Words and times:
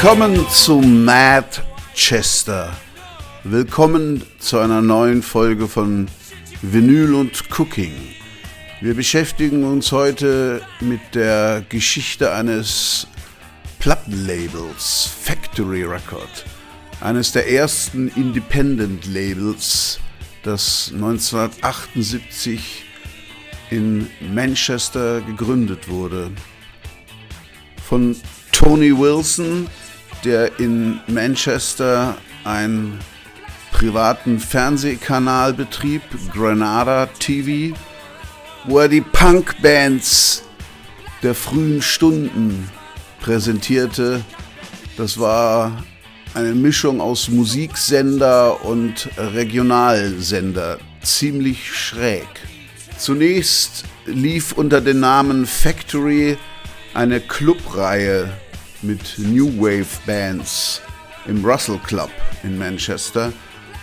Willkommen 0.00 0.48
zu 0.48 0.76
Mad 0.78 1.60
Chester. 1.92 2.72
Willkommen 3.42 4.22
zu 4.38 4.60
einer 4.60 4.80
neuen 4.80 5.24
Folge 5.24 5.66
von 5.66 6.06
Vinyl 6.62 7.14
und 7.14 7.42
Cooking. 7.50 7.92
Wir 8.80 8.94
beschäftigen 8.94 9.64
uns 9.64 9.90
heute 9.90 10.62
mit 10.78 11.00
der 11.16 11.64
Geschichte 11.68 12.32
eines 12.32 13.08
Plattenlabels, 13.80 15.10
Factory 15.20 15.82
Record, 15.82 16.44
eines 17.00 17.32
der 17.32 17.50
ersten 17.50 18.06
Independent 18.14 19.04
Labels, 19.12 19.98
das 20.44 20.92
1978 20.94 22.84
in 23.70 24.08
Manchester 24.32 25.22
gegründet 25.22 25.88
wurde. 25.88 26.30
Von 27.84 28.14
Tony 28.52 28.96
Wilson, 28.96 29.66
der 30.24 30.58
in 30.58 31.00
Manchester 31.06 32.16
einen 32.44 32.98
privaten 33.72 34.40
Fernsehkanal 34.40 35.52
betrieb, 35.52 36.02
Granada 36.32 37.06
TV, 37.18 37.76
wo 38.64 38.80
er 38.80 38.88
die 38.88 39.00
Punkbands 39.00 40.42
der 41.22 41.34
frühen 41.34 41.82
Stunden 41.82 42.68
präsentierte. 43.20 44.24
Das 44.96 45.18
war 45.18 45.84
eine 46.34 46.54
Mischung 46.54 47.00
aus 47.00 47.28
Musiksender 47.28 48.64
und 48.64 49.08
Regionalsender, 49.16 50.78
ziemlich 51.02 51.72
schräg. 51.72 52.26
Zunächst 52.96 53.84
lief 54.06 54.52
unter 54.52 54.80
dem 54.80 55.00
Namen 55.00 55.46
Factory 55.46 56.36
eine 56.94 57.20
Clubreihe 57.20 58.32
mit 58.82 59.18
New 59.18 59.48
Wave 59.58 59.86
Bands 60.06 60.80
im 61.26 61.44
Russell 61.44 61.78
Club 61.78 62.10
in 62.42 62.58
Manchester 62.58 63.32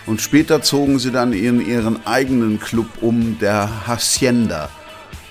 und 0.05 0.21
später 0.21 0.61
zogen 0.61 0.99
sie 0.99 1.11
dann 1.11 1.33
in 1.33 1.65
ihren 1.65 2.05
eigenen 2.05 2.59
Club 2.59 2.87
um, 3.01 3.39
der 3.39 3.87
Hacienda. 3.87 4.69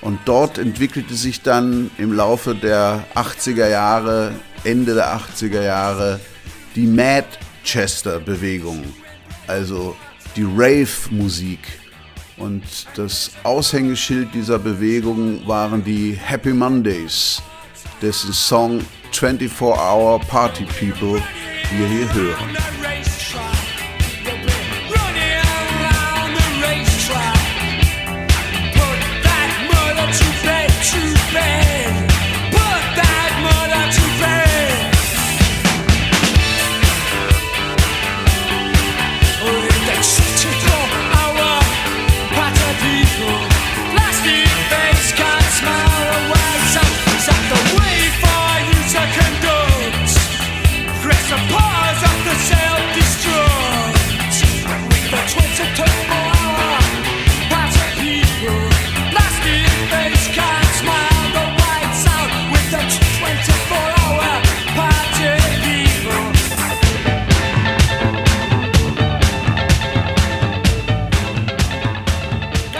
Und 0.00 0.18
dort 0.24 0.58
entwickelte 0.58 1.14
sich 1.14 1.42
dann 1.42 1.90
im 1.96 2.12
Laufe 2.12 2.54
der 2.54 3.04
80er 3.14 3.68
Jahre, 3.68 4.34
Ende 4.64 4.94
der 4.94 5.16
80er 5.16 5.62
Jahre, 5.62 6.20
die 6.74 6.86
Manchester-Bewegung, 6.86 8.84
also 9.46 9.96
die 10.36 10.44
Rave-Musik. 10.44 11.60
Und 12.36 12.64
das 12.96 13.30
Aushängeschild 13.44 14.34
dieser 14.34 14.58
Bewegung 14.58 15.46
waren 15.46 15.84
die 15.84 16.12
Happy 16.12 16.52
Mondays, 16.52 17.40
dessen 18.02 18.32
Song 18.32 18.80
24 19.18 19.78
Hour 19.78 20.18
Party 20.20 20.64
People 20.64 21.22
wir 21.70 21.86
hier 21.86 22.12
hören. 22.14 22.56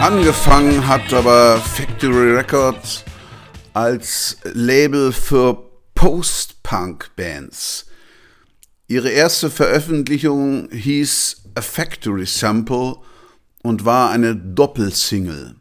Angefangen 0.05 0.87
hat 0.87 1.15
aber 1.15 1.57
Factory 1.57 2.33
Records 2.33 3.05
als 3.73 4.37
Label 4.53 5.13
für 5.13 5.57
Post-Punk-Bands. 5.95 7.87
Ihre 8.87 9.09
erste 9.09 9.49
Veröffentlichung 9.49 10.69
hieß 10.71 11.45
A 11.55 11.63
Factory 11.63 12.27
Sample 12.27 12.97
und 13.63 13.87
war 13.87 14.11
eine 14.11 14.37
Doppelsingle. 14.37 15.57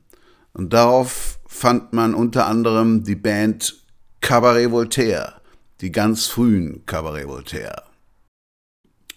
Und 0.52 0.74
darauf 0.74 1.40
fand 1.48 1.94
man 1.94 2.14
unter 2.14 2.46
anderem 2.46 3.06
die 3.06 3.16
Band 3.16 3.82
Cabaret 4.20 4.72
Voltaire, 4.72 5.40
die 5.80 5.94
ganz 5.94 6.26
frühen 6.26 6.86
Cabaret 6.86 7.30
Voltaire. 7.30 7.84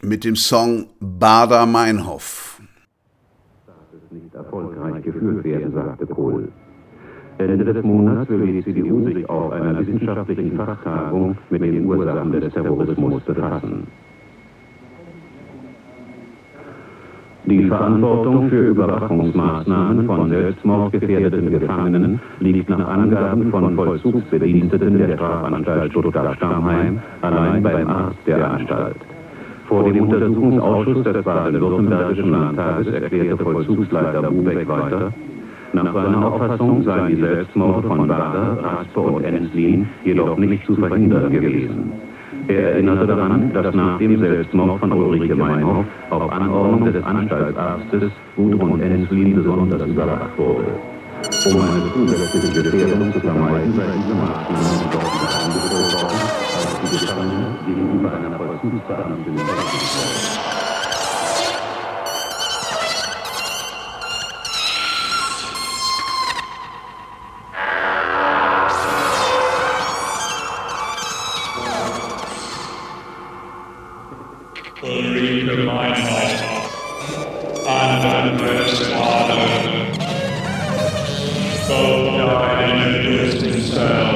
Mit 0.03 0.23
dem 0.23 0.37
Song 0.37 0.89
Bader 1.01 1.67
Meinhof 1.67 2.56
erfolgreich 4.57 5.03
geführt 5.03 5.45
werden, 5.45 5.73
sagte 5.73 6.07
Kohl. 6.07 6.49
Ende 7.39 7.65
des 7.65 7.85
Monats 7.85 8.31
will 8.31 8.47
die 8.47 8.65
CDU 8.65 9.05
sich 9.05 9.29
auf 9.29 9.53
einer 9.53 9.79
wissenschaftlichen 9.79 10.57
Fachtagung 10.57 11.37
mit 11.51 11.63
den 11.63 11.85
Ursachen 11.85 12.33
des 12.33 12.53
Terrorismus 12.55 13.23
befassen. 13.25 13.87
Die 17.45 17.69
Verantwortung 17.69 18.49
für 18.49 18.69
Überwachungsmaßnahmen 18.69 20.07
von 20.07 20.31
selbstmordgefährdeten 20.31 21.51
Gefangenen 21.51 22.21
liegt 22.41 22.69
nach 22.69 22.89
Angaben 22.89 23.51
von 23.51 23.77
Vollzugsbediensteten 23.77 24.99
der 24.99 25.15
Strafanstalt 25.15 25.93
Stuttgart-Stammheim 25.93 26.99
allein 27.21 27.63
beim 27.63 27.87
Arzt 27.89 28.19
der 28.27 28.51
Anstalt. 28.51 28.97
Vor 29.69 29.85
dem 29.85 30.03
Untersuchungsausschuss 30.03 31.05
des 31.05 31.25
baden-württembergischen 31.25 32.31
Landtages 32.31 32.87
erklärte 32.87 33.43
Vollzugsleiter 33.43 34.23
Bubeck 34.23 34.69
weiter, 34.69 35.13
nach 35.73 35.93
seiner 35.93 36.33
Auffassung 36.33 36.83
seien 36.85 37.09
die 37.09 37.21
Selbstmorde 37.21 37.89
von 37.89 38.09
Bader, 38.09 38.59
Raspe 38.63 39.01
und 39.01 39.25
Enslin 39.25 39.89
jedoch 40.05 40.37
nicht 40.39 40.65
zu 40.65 40.75
verhindern 40.77 41.31
gewesen. 41.31 41.93
Er 42.49 42.73
erinnerte 42.73 43.07
daran, 43.07 43.53
dass 43.53 43.75
nach 43.75 43.99
dem 43.99 44.19
Selbstmord 44.19 44.79
von 44.79 44.93
Ulrike 44.93 45.35
Meinhoff 45.35 45.85
auf 46.11 46.33
Anordnung 46.33 46.85
des 46.91 47.05
Anstaltsarztes 47.05 48.13
Gudrun 48.37 48.81
Enslin 48.81 49.35
besonders 49.35 49.87
überwacht 49.87 50.39
wurde. 50.39 50.65
Um 51.47 51.61
eine 51.61 51.93
zusätzliche 51.93 52.63
Gefährdung 52.63 53.13
zu 53.13 53.21
vermeiden, 53.21 53.73
sei 53.73 53.85
diese 53.97 54.15
Maßnahme 54.15 54.91
dort 54.93 56.16
Gefangene 56.91 57.59
gegenüber 57.67 58.13
einer 58.13 58.37
vollzugsbeamteten 58.37 59.35
Beamtenstelle. 59.35 60.57
Both 81.69 82.17
died 82.17 82.71
in 82.71 82.93
the 82.93 83.01
distance 83.03 84.16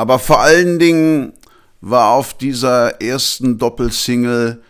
Aber 0.00 0.18
vor 0.18 0.40
allen 0.40 0.78
Dingen 0.78 1.34
war 1.82 2.12
auf 2.12 2.32
dieser 2.32 3.02
ersten 3.02 3.58
Doppelsingle 3.58 4.62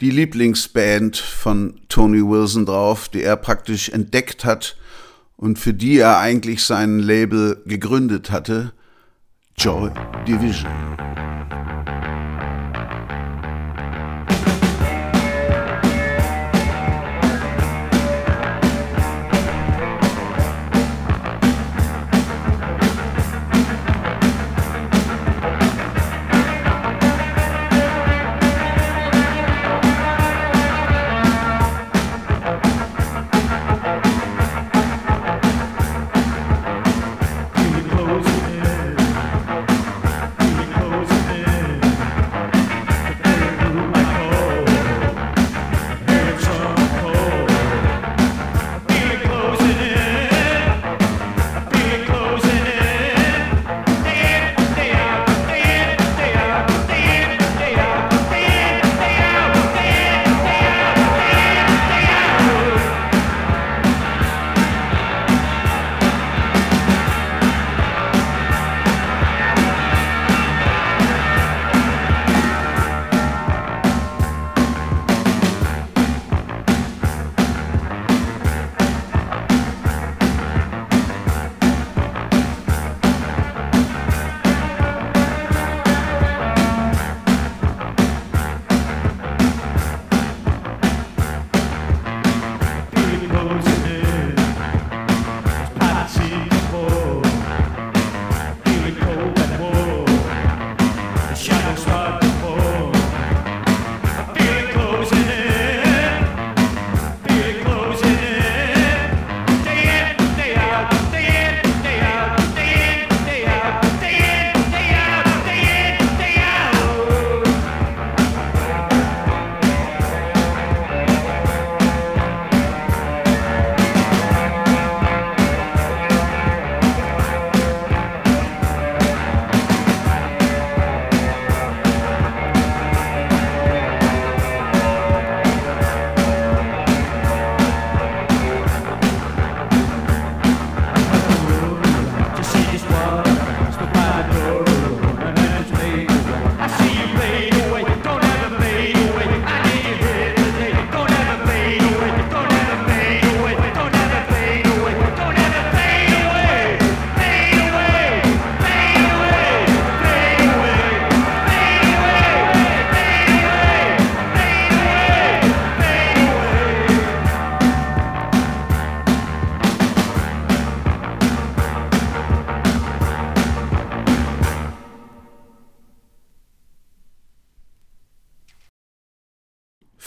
die 0.00 0.08
Lieblingsband 0.08 1.18
von 1.18 1.78
Tony 1.90 2.26
Wilson 2.26 2.64
drauf, 2.64 3.10
die 3.10 3.22
er 3.22 3.36
praktisch 3.36 3.90
entdeckt 3.90 4.46
hat 4.46 4.78
und 5.36 5.58
für 5.58 5.74
die 5.74 5.98
er 5.98 6.18
eigentlich 6.18 6.64
sein 6.64 6.98
Label 6.98 7.62
gegründet 7.66 8.30
hatte, 8.30 8.72
Joy 9.58 9.90
Division. 10.26 10.89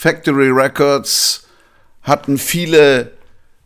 Factory 0.03 0.49
Records 0.49 1.47
hatten 2.01 2.37
viele 2.37 3.13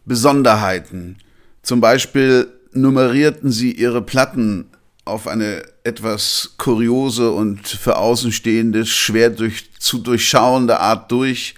Besonderheiten. 0.06 1.18
Zum 1.64 1.82
Beispiel 1.82 2.48
nummerierten 2.74 3.52
sie 3.52 3.72
ihre 3.72 4.04
Platten 4.04 4.70
auf 5.04 5.26
eine 5.26 5.64
etwas 5.84 6.54
kuriose 6.60 7.32
und 7.32 7.68
für 7.68 7.98
Außenstehende 7.98 8.86
schwer 8.86 9.32
durch, 9.32 9.72
zu 9.80 9.98
durchschauende 9.98 10.80
Art 10.80 11.12
durch. 11.12 11.56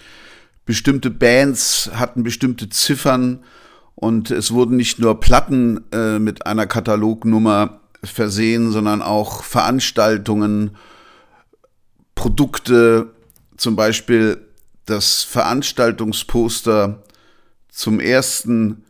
Bestimmte 0.65 1.09
Bands 1.09 1.91
hatten 1.93 2.23
bestimmte 2.23 2.69
Ziffern 2.69 3.43
und 3.95 4.31
es 4.31 4.51
wurden 4.51 4.77
nicht 4.77 4.97
nur 4.97 5.19
Platten 5.19 5.83
äh, 5.91 6.19
mit 6.19 6.45
einer 6.45 6.67
Katalognummer 6.67 7.81
versehen, 8.01 8.71
sondern 8.71 9.01
auch 9.01 9.43
Veranstaltungen, 9.43 10.77
Produkte, 12.15 13.11
zum 13.57 13.75
Beispiel 13.75 14.45
das 14.89 15.23
Veranstaltungsposter 15.23 17.03
zum 17.69 17.99
ersten 17.99 18.83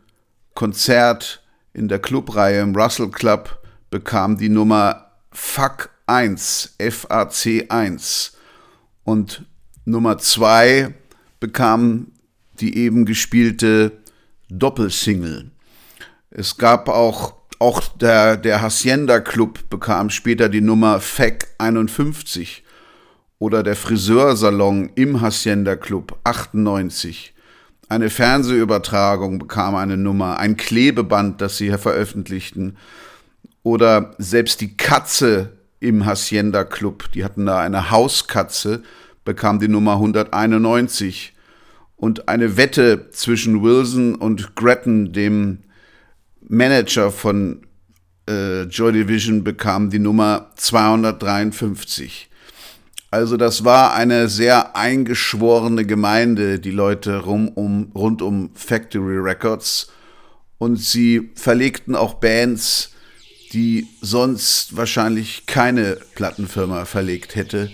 Konzert 0.54 1.42
in 1.72 1.88
der 1.88 1.98
Clubreihe 1.98 2.60
im 2.60 2.74
Russell 2.74 3.10
Club 3.10 3.60
bekam 3.90 4.36
die 4.36 4.48
Nummer 4.48 5.10
FAC 5.32 5.90
1, 6.06 6.76
FAC 6.78 7.66
1. 7.68 8.36
Und 9.04 9.44
Nummer 9.84 10.18
zwei 10.18 10.94
bekam 11.38 12.12
die 12.60 12.76
eben 12.76 13.04
gespielte 13.04 13.92
Doppelsingle. 14.48 15.50
Es 16.30 16.56
gab 16.56 16.88
auch, 16.88 17.34
auch 17.58 17.82
der, 17.96 18.36
der 18.36 18.60
Hacienda 18.62 19.20
Club 19.20 19.70
bekam 19.70 20.10
später 20.10 20.48
die 20.48 20.60
Nummer 20.60 21.00
FEC 21.00 21.48
51 21.58 22.64
oder 23.40 23.62
der 23.62 23.74
Friseursalon 23.74 24.90
im 24.94 25.22
Hacienda 25.22 25.74
Club 25.74 26.18
98. 26.24 27.34
Eine 27.88 28.10
Fernsehübertragung 28.10 29.38
bekam 29.40 29.74
eine 29.74 29.96
Nummer, 29.96 30.38
ein 30.38 30.56
Klebeband, 30.56 31.40
das 31.40 31.56
sie 31.56 31.70
veröffentlichten. 31.70 32.76
Oder 33.62 34.14
selbst 34.18 34.60
die 34.60 34.76
Katze 34.76 35.56
im 35.80 36.04
Hacienda 36.04 36.64
Club, 36.64 37.10
die 37.12 37.24
hatten 37.24 37.46
da 37.46 37.58
eine 37.58 37.90
Hauskatze, 37.90 38.82
bekam 39.24 39.58
die 39.58 39.68
Nummer 39.68 39.94
191 39.94 41.32
und 41.96 42.28
eine 42.28 42.58
Wette 42.58 43.08
zwischen 43.10 43.62
Wilson 43.62 44.16
und 44.16 44.54
Gretton, 44.54 45.12
dem 45.12 45.60
Manager 46.46 47.10
von 47.10 47.62
äh, 48.28 48.64
Joy 48.64 48.92
Division, 48.92 49.44
bekam 49.44 49.88
die 49.88 49.98
Nummer 49.98 50.50
253. 50.56 52.29
Also 53.10 53.36
das 53.36 53.64
war 53.64 53.94
eine 53.94 54.28
sehr 54.28 54.76
eingeschworene 54.76 55.84
Gemeinde, 55.84 56.60
die 56.60 56.70
Leute 56.70 57.18
rum 57.18 57.48
um, 57.48 57.90
rund 57.94 58.22
um 58.22 58.50
Factory 58.54 59.18
Records. 59.18 59.88
Und 60.58 60.76
sie 60.76 61.30
verlegten 61.34 61.96
auch 61.96 62.14
Bands, 62.14 62.90
die 63.52 63.88
sonst 64.00 64.76
wahrscheinlich 64.76 65.46
keine 65.46 65.98
Plattenfirma 66.14 66.84
verlegt 66.84 67.34
hätte, 67.34 67.70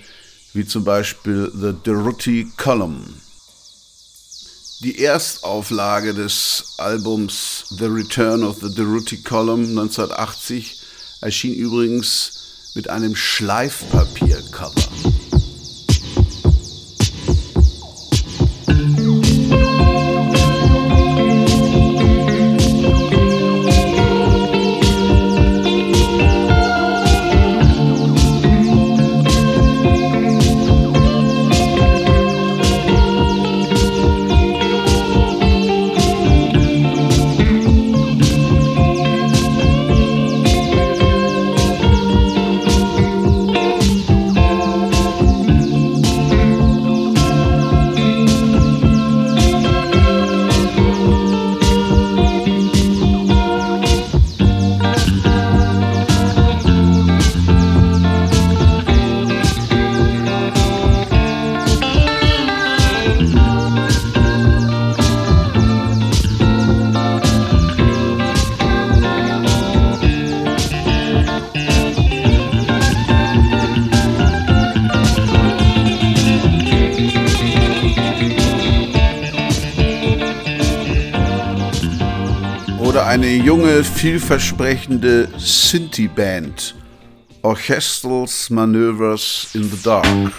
wie 0.55 0.64
zum 0.64 0.85
Beispiel 0.85 1.52
The 1.55 1.75
Derutti 1.85 2.49
Column. 2.57 3.05
Die 4.81 5.02
Erstauflage 5.02 6.14
des 6.14 6.76
Albums 6.78 7.64
The 7.78 7.87
Return 7.87 8.43
of 8.43 8.59
the 8.61 8.75
Derutti 8.75 9.23
Column 9.23 9.69
1980 9.71 10.81
erschien 11.21 11.55
übrigens 11.55 12.36
mit 12.76 12.90
einem 12.90 13.16
Schleifpapiercover. 13.16 15.36
Vielversprechende 83.97 85.26
Sinti-Band. 85.38 86.75
Orchestrals 87.41 88.50
Maneuvers 88.50 89.49
in 89.55 89.71
the 89.71 89.83
Dark. 89.83 90.33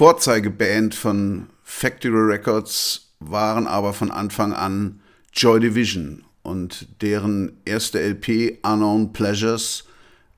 Vorzeigeband 0.00 0.94
von 0.94 1.50
Factory 1.62 2.32
Records 2.32 3.12
waren 3.18 3.66
aber 3.66 3.92
von 3.92 4.10
Anfang 4.10 4.54
an 4.54 5.02
Joy 5.34 5.60
Division 5.60 6.24
und 6.42 7.02
deren 7.02 7.60
erste 7.66 8.00
LP 8.00 8.60
Unknown 8.62 9.12
Pleasures 9.12 9.84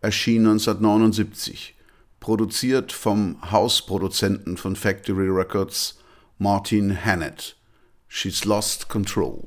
erschien 0.00 0.48
1979, 0.48 1.76
produziert 2.18 2.90
vom 2.90 3.36
Hausproduzenten 3.52 4.56
von 4.56 4.74
Factory 4.74 5.28
Records 5.28 5.96
Martin 6.38 7.04
Hannett. 7.04 7.54
She's 8.08 8.44
Lost 8.44 8.88
Control. 8.88 9.41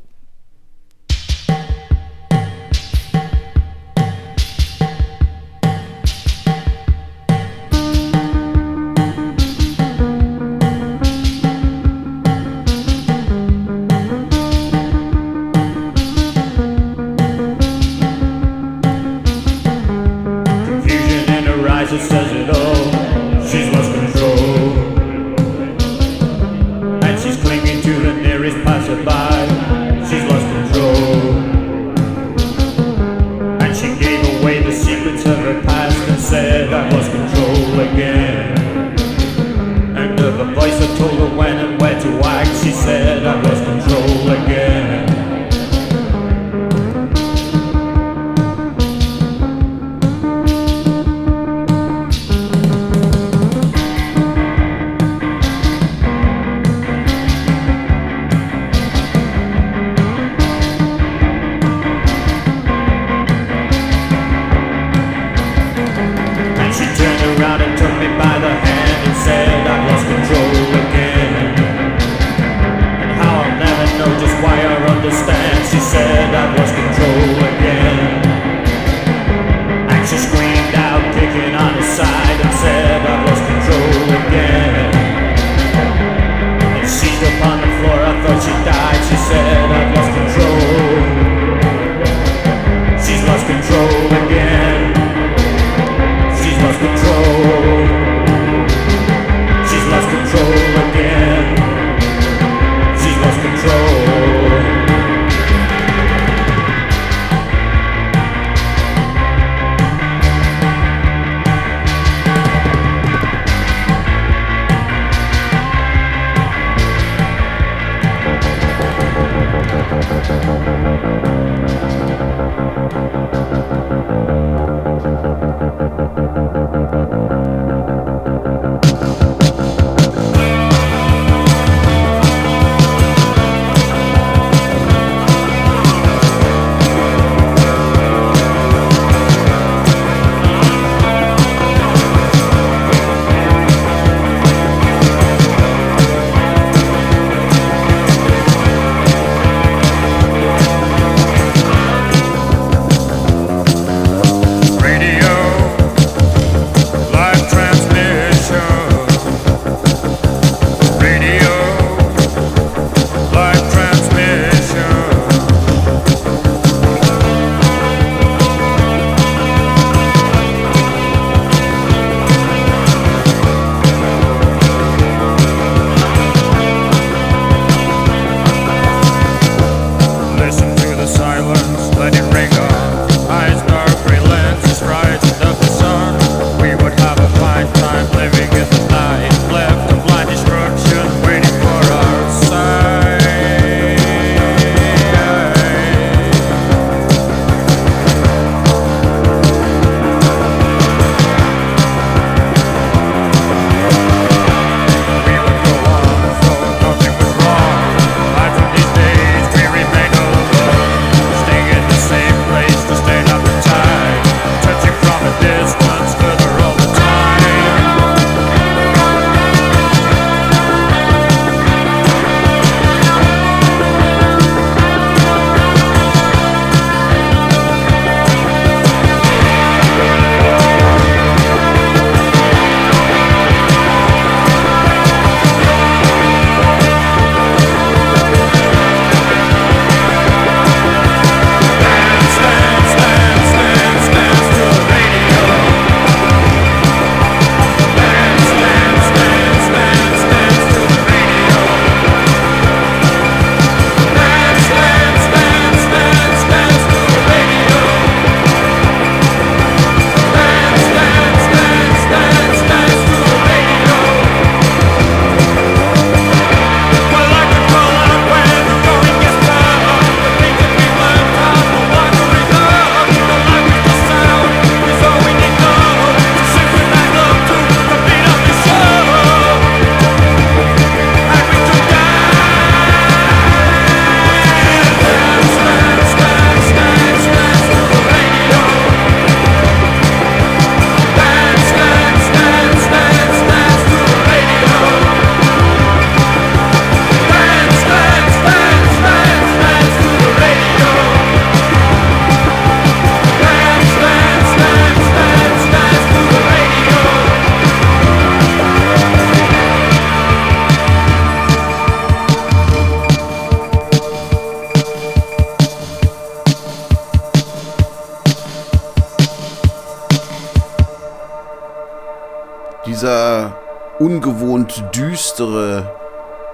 Düstere 324.93 325.93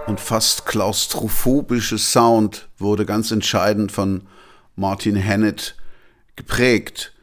und 0.08 0.19
fast 0.19 0.65
klaustrophobische 0.65 1.97
Sound 1.97 2.69
wurde 2.78 3.06
ganz 3.06 3.32
entscheidend 3.32 3.91
von 3.91 4.24
Martin 4.76 5.24
Hannett 5.24 5.76
geprägt, 6.36 7.13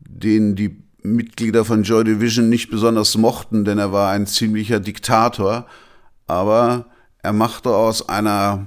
den 0.00 0.56
die 0.56 0.82
Mitglieder 1.02 1.64
von 1.64 1.84
Joy 1.84 2.04
Division 2.04 2.48
nicht 2.48 2.70
besonders 2.70 3.16
mochten, 3.16 3.64
denn 3.64 3.78
er 3.78 3.92
war 3.92 4.10
ein 4.10 4.26
ziemlicher 4.26 4.80
Diktator, 4.80 5.66
aber 6.26 6.86
er 7.22 7.32
machte 7.32 7.70
aus 7.70 8.08
einer 8.08 8.66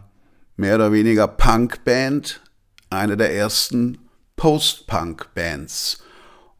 mehr 0.56 0.76
oder 0.76 0.92
weniger 0.94 1.28
Punk-Band 1.28 2.42
eine 2.90 3.18
der 3.18 3.36
ersten 3.36 3.98
Post-Punk-Bands. 4.38 6.04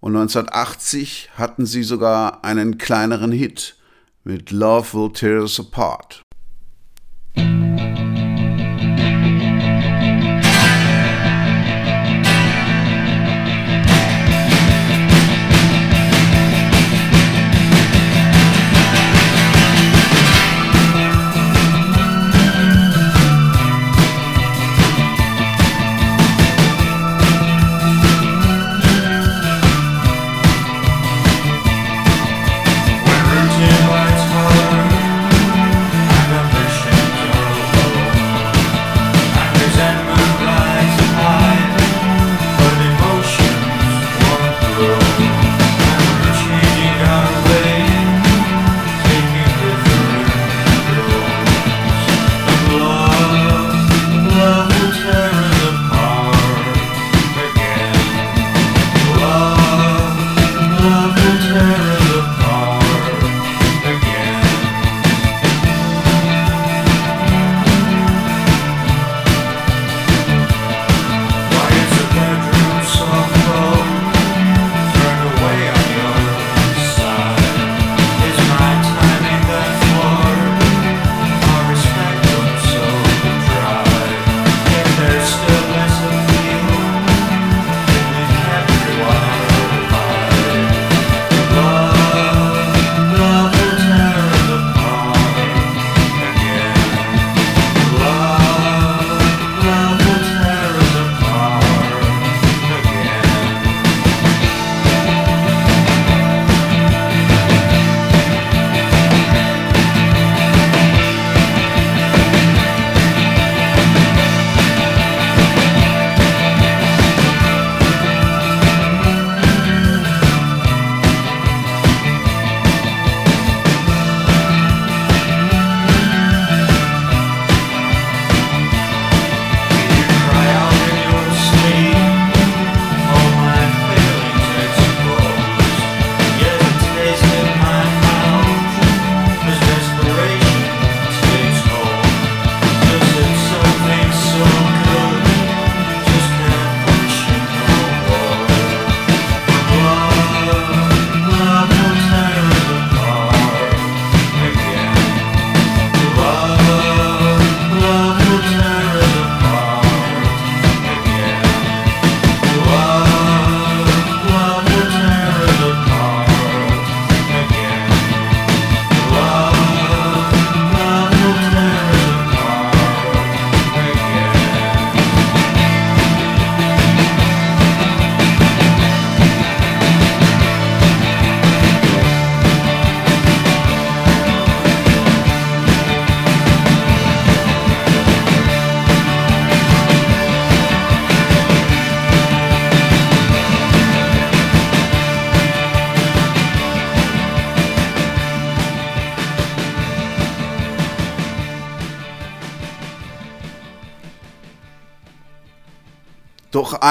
Und 0.02 0.16
1980 0.16 1.30
hatten 1.38 1.66
sie 1.66 1.84
sogar 1.84 2.44
einen 2.44 2.78
kleineren 2.78 3.32
Hit 3.32 3.76
mit 4.24 4.52
Love 4.52 4.94
Will 4.94 5.12
Tear 5.12 5.42
Us 5.42 5.60
Apart. 5.60 6.22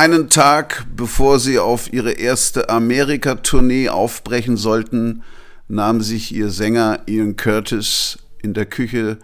Einen 0.01 0.31
Tag 0.31 0.87
bevor 0.97 1.39
sie 1.39 1.59
auf 1.59 1.93
ihre 1.93 2.13
erste 2.13 2.71
Amerika-Tournee 2.71 3.91
aufbrechen 3.91 4.57
sollten, 4.57 5.23
nahm 5.69 6.01
sich 6.01 6.35
ihr 6.35 6.49
Sänger 6.49 7.03
Ian 7.05 7.37
Curtis 7.37 8.19
in 8.43 8.55
der 8.55 8.65
Küche 8.65 9.19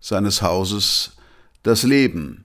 seines 0.00 0.40
Hauses 0.40 1.18
das 1.62 1.82
Leben. 1.82 2.44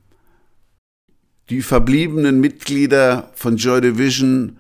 Die 1.49 1.61
verbliebenen 1.61 2.41
Mitglieder 2.41 3.31
von 3.35 3.55
Joy 3.55 3.79
Division 3.79 4.57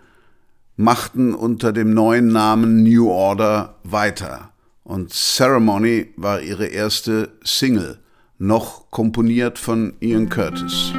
machten 0.77 1.33
unter 1.33 1.73
dem 1.73 1.93
neuen 1.93 2.29
Namen 2.29 2.81
New 2.81 3.09
Order 3.09 3.75
weiter 3.83 4.53
und 4.85 5.11
Ceremony 5.11 6.13
war 6.15 6.39
ihre 6.39 6.67
erste 6.67 7.33
Single, 7.43 7.99
noch 8.37 8.89
komponiert 8.89 9.59
von 9.59 9.95
Ian 9.99 10.29
Curtis. 10.29 10.93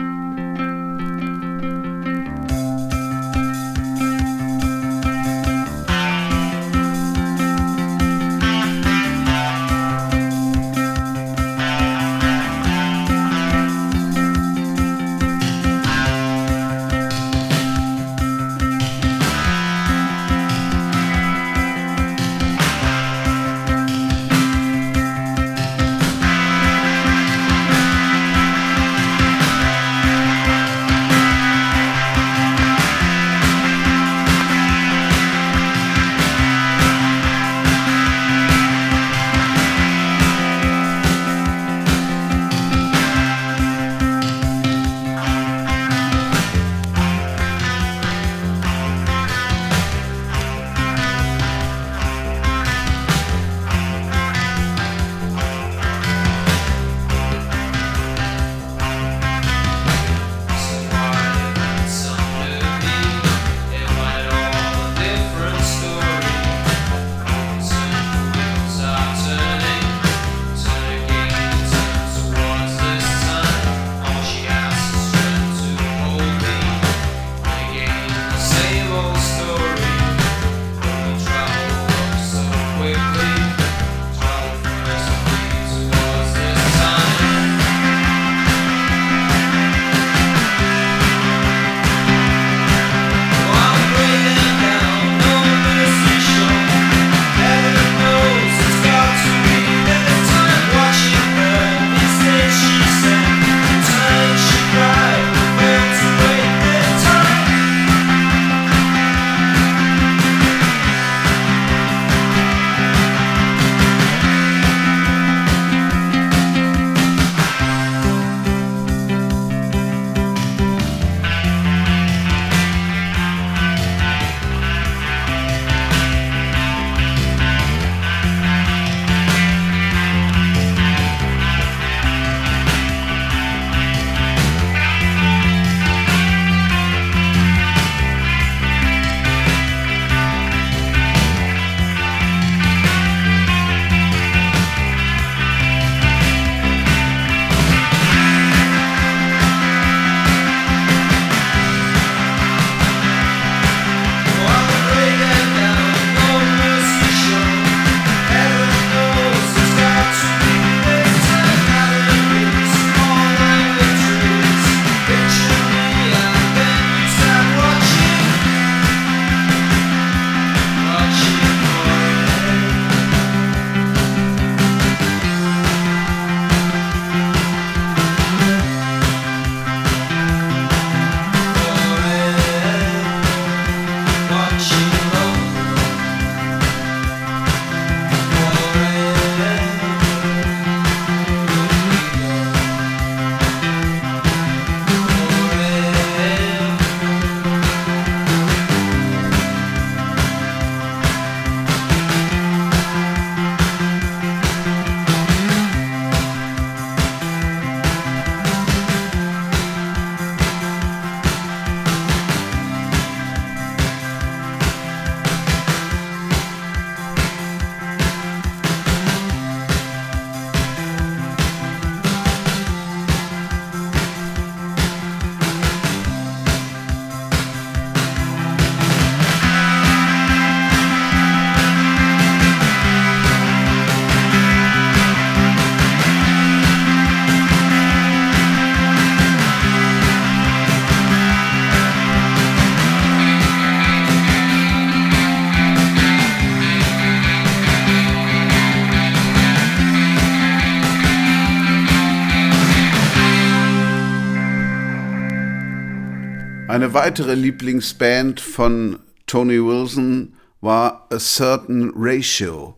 Eine 256.88 256.94
weitere 256.94 257.34
Lieblingsband 257.34 258.40
von 258.40 259.00
Tony 259.26 259.62
Wilson 259.62 260.32
war 260.62 261.06
A 261.12 261.18
Certain 261.18 261.92
Ratio, 261.94 262.76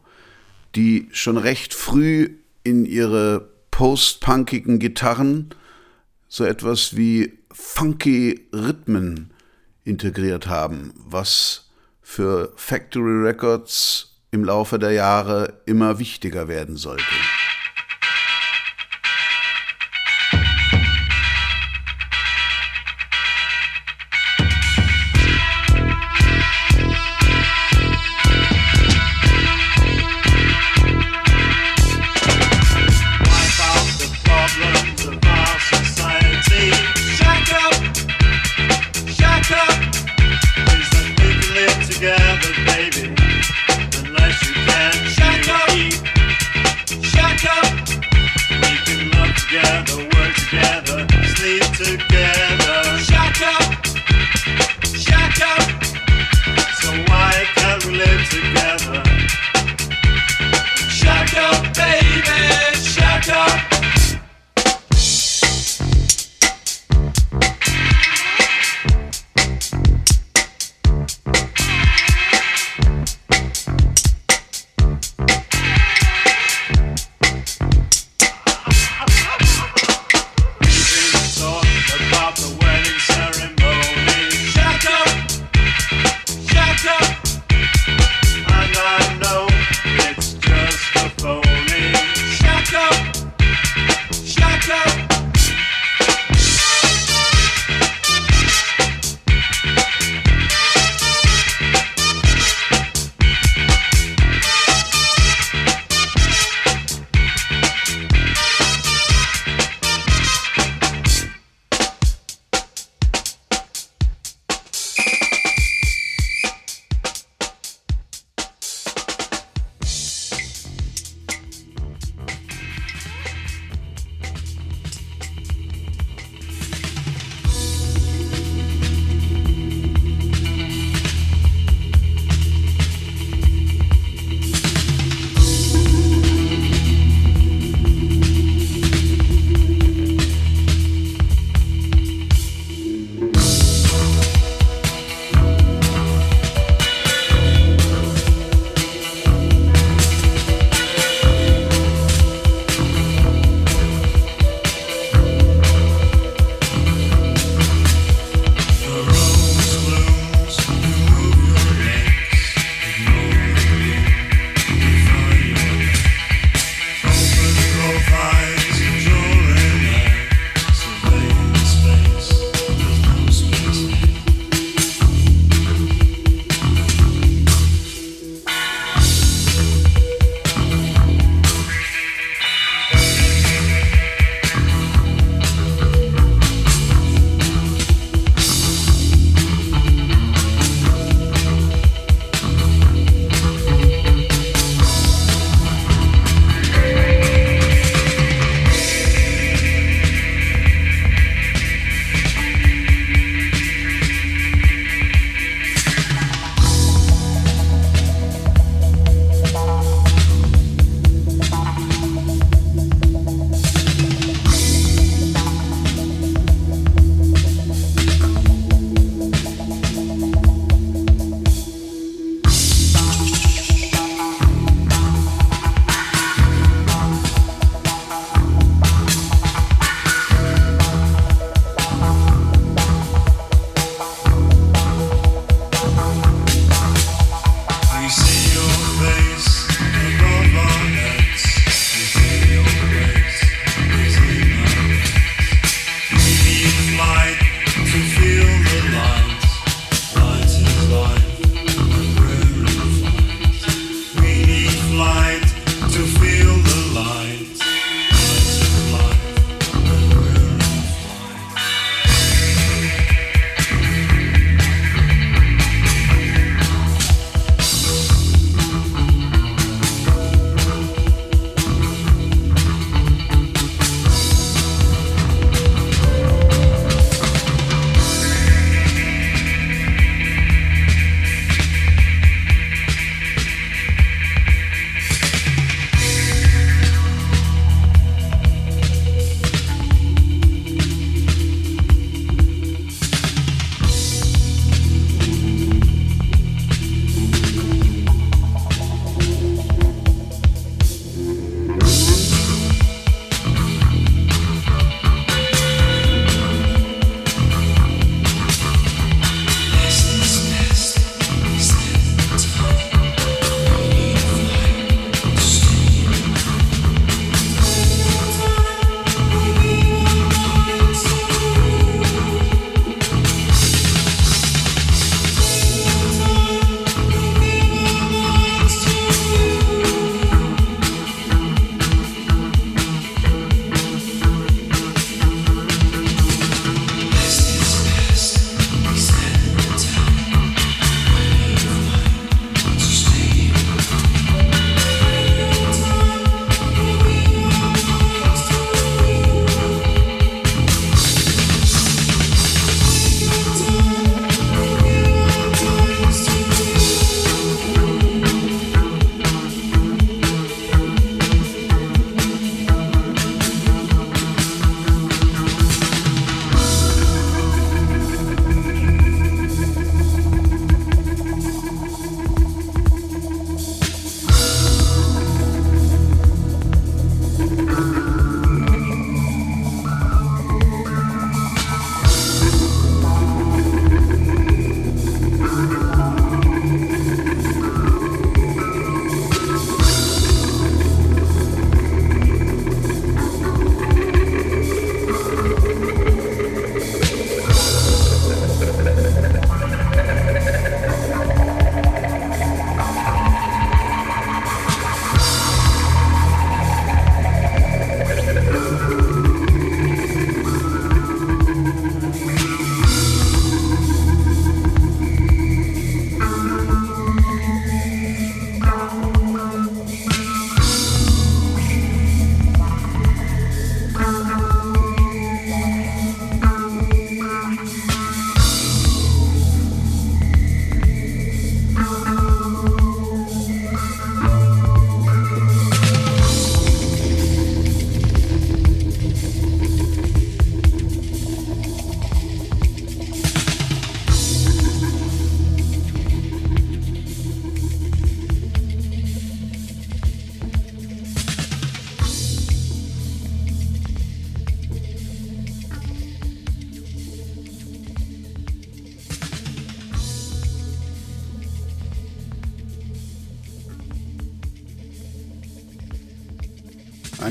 die 0.75 1.09
schon 1.12 1.37
recht 1.37 1.73
früh 1.75 2.38
in 2.64 2.87
ihre 2.87 3.53
post-punkigen 3.70 4.81
Gitarren 4.81 5.51
so 6.27 6.42
etwas 6.42 6.96
wie 6.96 7.38
funky 7.53 8.49
Rhythmen 8.53 9.31
integriert 9.85 10.49
haben, 10.49 10.92
was 10.96 11.70
für 12.03 12.53
Factory 12.57 13.29
Records 13.29 14.18
im 14.33 14.42
Laufe 14.42 14.81
der 14.81 14.90
Jahre 14.90 15.61
immer 15.66 16.01
wichtiger 16.01 16.49
werden 16.49 16.77
sollte. 16.77 17.05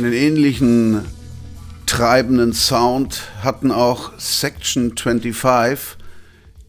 Einen 0.10 0.18
ähnlichen 0.18 1.06
treibenden 1.86 2.52
Sound 2.52 3.30
hatten 3.44 3.72
auch 3.72 4.18
Section 4.18 4.98
25, 4.98 5.98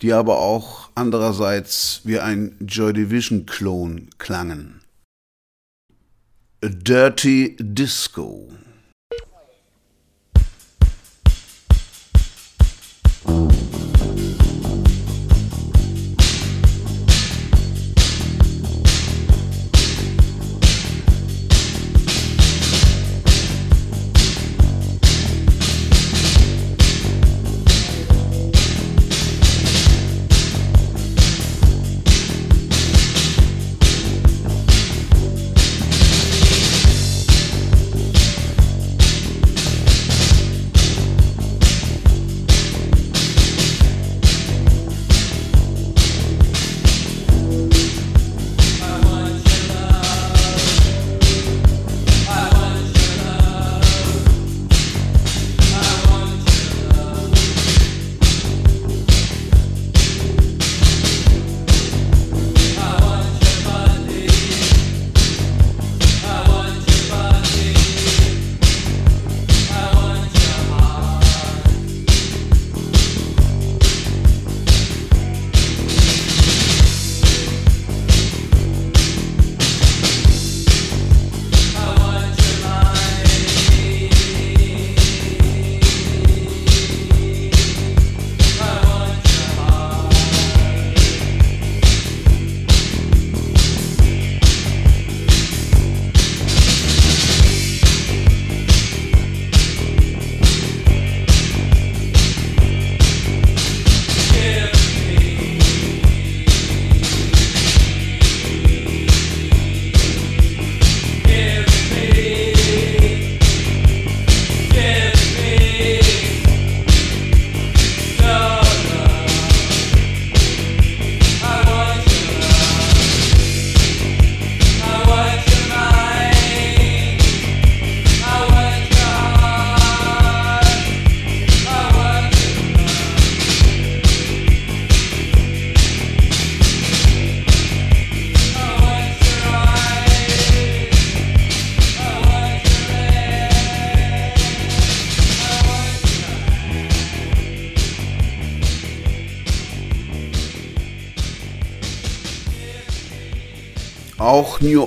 die 0.03 0.13
aber 0.13 0.41
auch 0.41 0.91
andererseits 0.95 2.03
wie 2.05 2.21
ein 2.21 2.55
Joy 2.61 2.93
Division-Klon 2.93 4.11
klangen. 4.19 4.83
A 6.63 6.69
Dirty 6.69 7.57
Disco. 7.59 8.53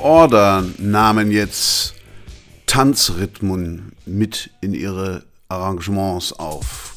Order 0.03 0.65
nahmen 0.79 1.31
jetzt 1.31 1.93
Tanzrhythmen 2.65 3.93
mit 4.05 4.49
in 4.59 4.73
ihre 4.73 5.23
Arrangements 5.47 6.33
auf. 6.33 6.92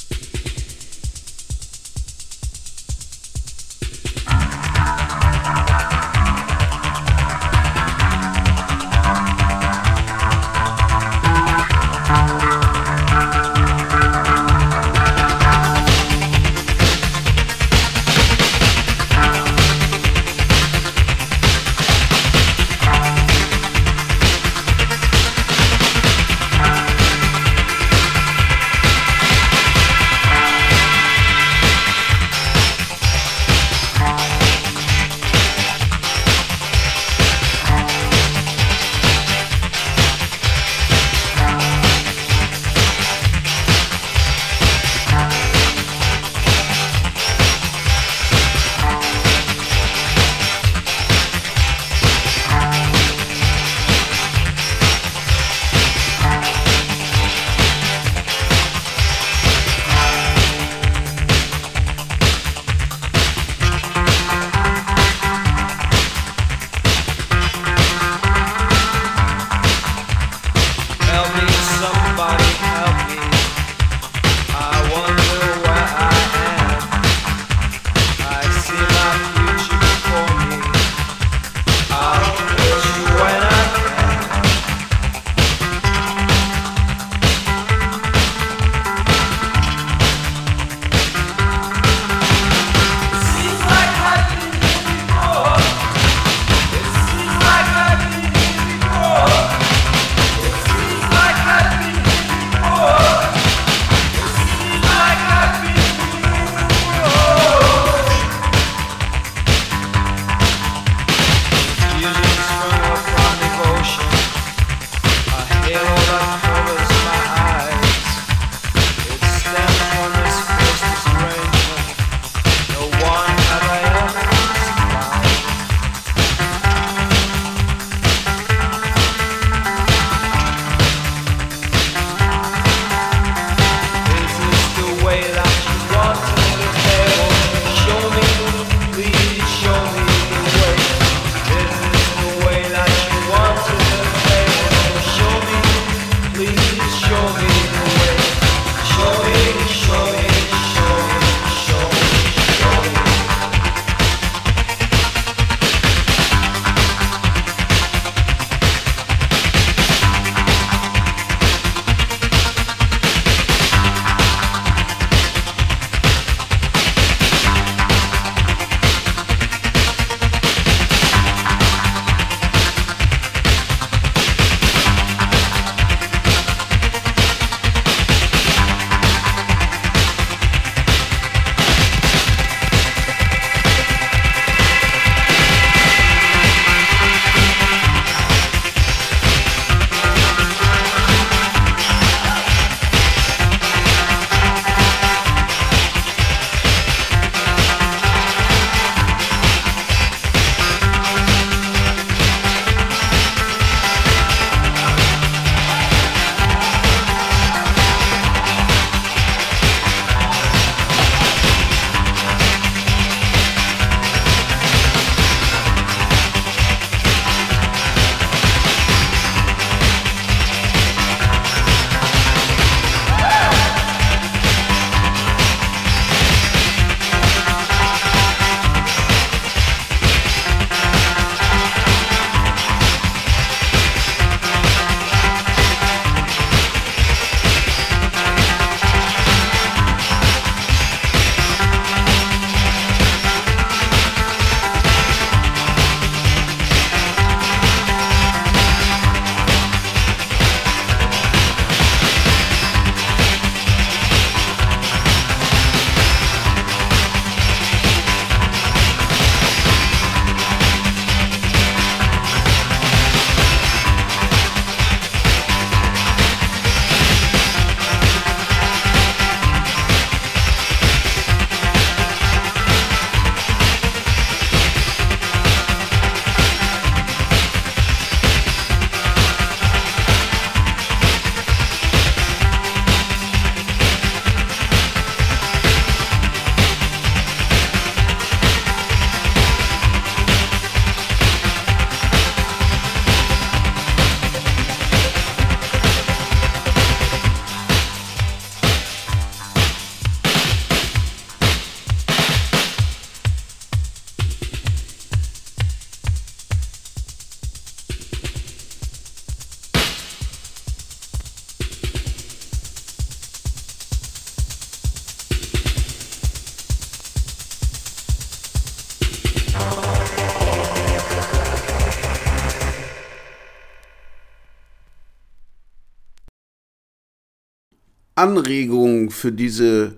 Anregungen 328.16 329.10
für 329.10 329.30
diese 329.30 329.96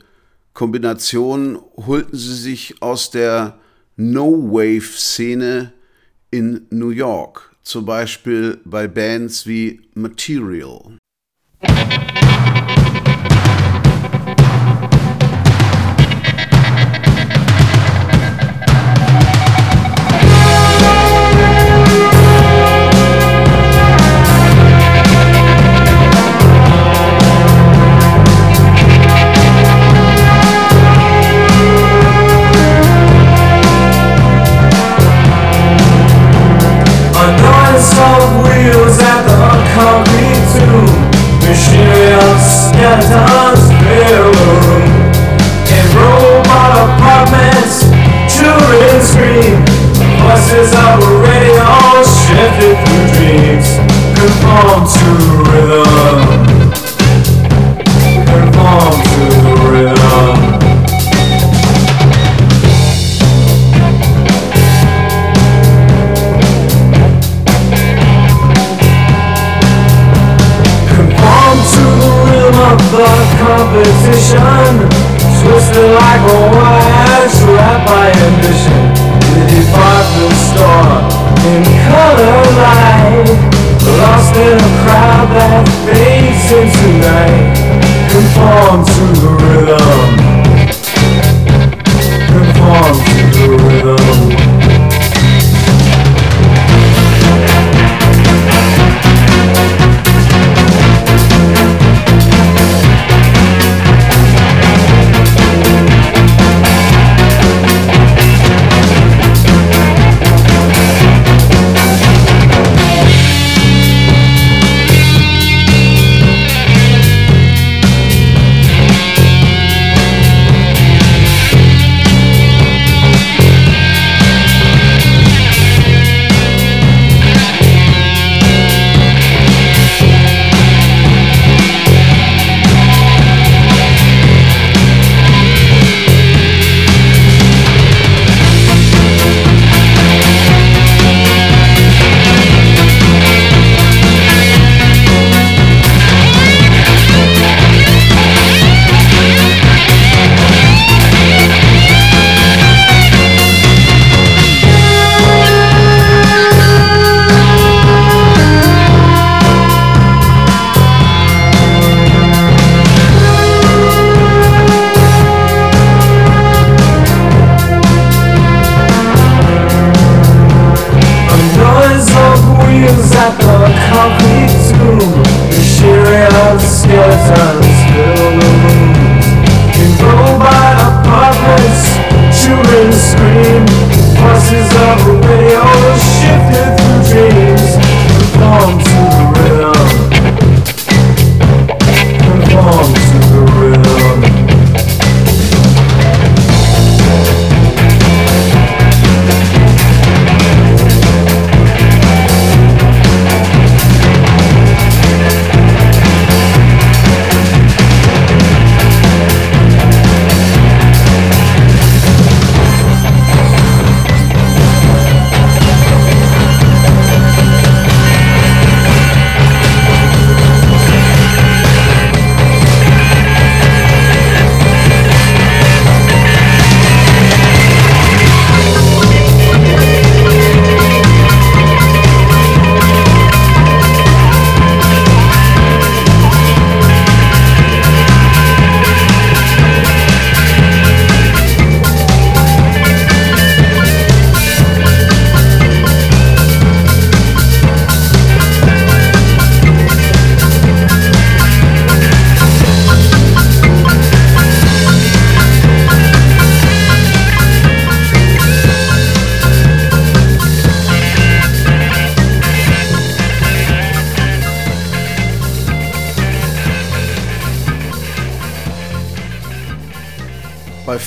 Kombination 0.52 1.60
holten 1.76 2.18
sie 2.18 2.34
sich 2.34 2.82
aus 2.82 3.12
der 3.12 3.60
No-Wave-Szene 3.96 5.72
in 6.32 6.66
New 6.70 6.90
York, 6.90 7.54
zum 7.62 7.86
Beispiel 7.86 8.60
bei 8.64 8.88
Bands 8.88 9.46
wie 9.46 9.82
Material. 9.94 10.98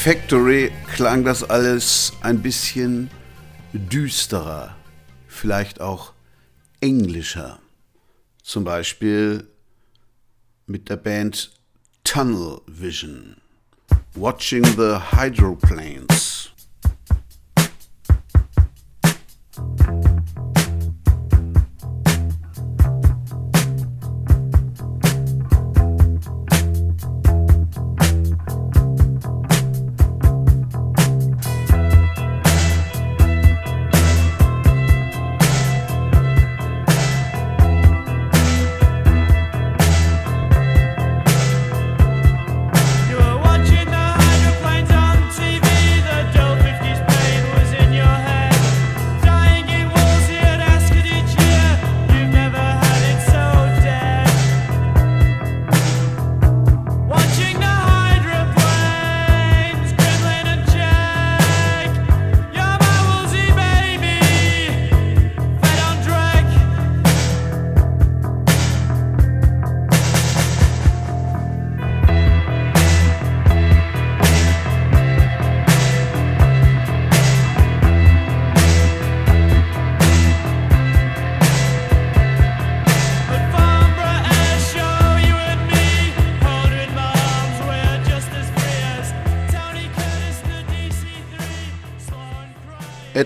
Factory 0.03 0.71
klang 0.95 1.23
das 1.23 1.43
alles 1.43 2.13
ein 2.21 2.41
bisschen 2.41 3.11
düsterer, 3.71 4.75
vielleicht 5.27 5.79
auch 5.79 6.13
englischer. 6.79 7.59
Zum 8.41 8.63
Beispiel 8.63 9.47
mit 10.65 10.89
der 10.89 10.97
Band 10.97 11.51
Tunnel 12.03 12.61
Vision, 12.65 13.37
Watching 14.15 14.65
the 14.75 14.97
Hydroplanes. 15.11 16.30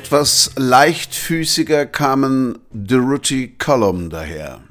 Etwas 0.06 0.52
leichtfüßiger 0.56 1.88
kamen 1.88 2.60
Durruti 2.72 3.56
Column 3.58 4.12
daher. 4.12 4.62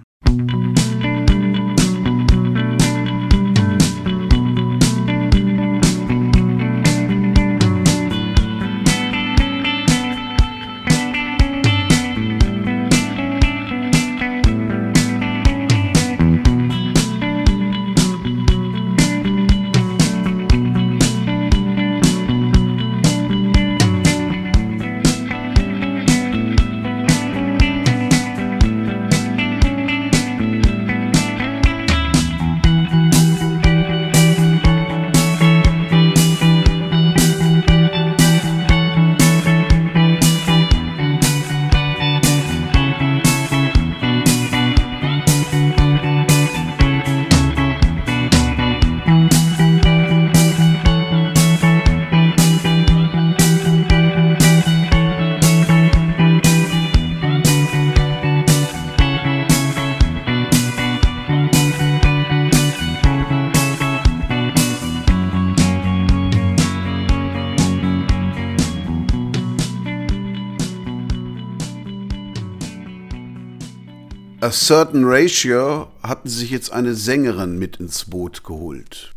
Certain 74.55 75.03
Ratio 75.05 75.89
hatten 76.01 76.29
sich 76.29 76.51
jetzt 76.51 76.73
eine 76.73 76.95
Sängerin 76.95 77.59
mit 77.59 77.79
ins 77.79 78.05
Boot 78.05 78.45
geholt. 78.45 79.13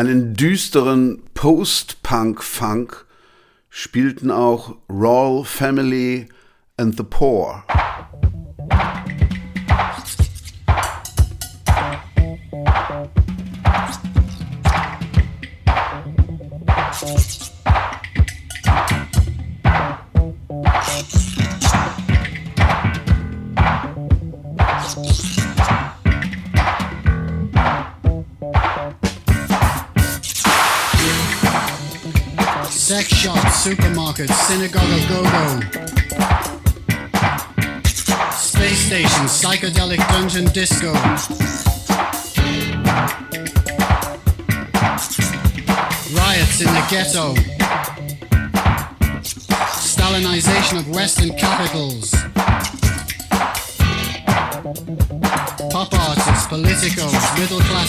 Einen 0.00 0.32
düsteren 0.32 1.20
Post-Punk-Funk 1.34 3.04
spielten 3.68 4.30
auch 4.30 4.76
Rawl 4.88 5.44
Family 5.44 6.26
and 6.78 6.96
the 6.96 7.02
Poor. 7.02 7.64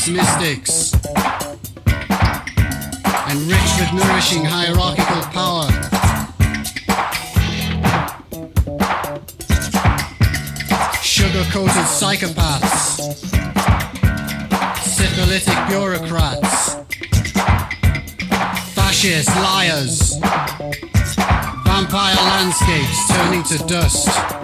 Middle-class 0.01 0.09
mystics 0.09 0.93
enriched 3.29 3.79
with 3.79 3.93
nourishing 3.93 4.43
hierarchical 4.43 5.21
power. 5.31 5.67
Sugar 11.01 11.43
coated 11.51 11.85
psychopaths, 11.85 12.99
syphilitic 14.83 15.67
bureaucrats, 15.67 16.75
fascist 18.73 19.29
liars, 19.29 20.17
vampire 21.65 22.15
landscapes 22.15 23.07
turning 23.09 23.43
to 23.43 23.57
dust. 23.67 24.40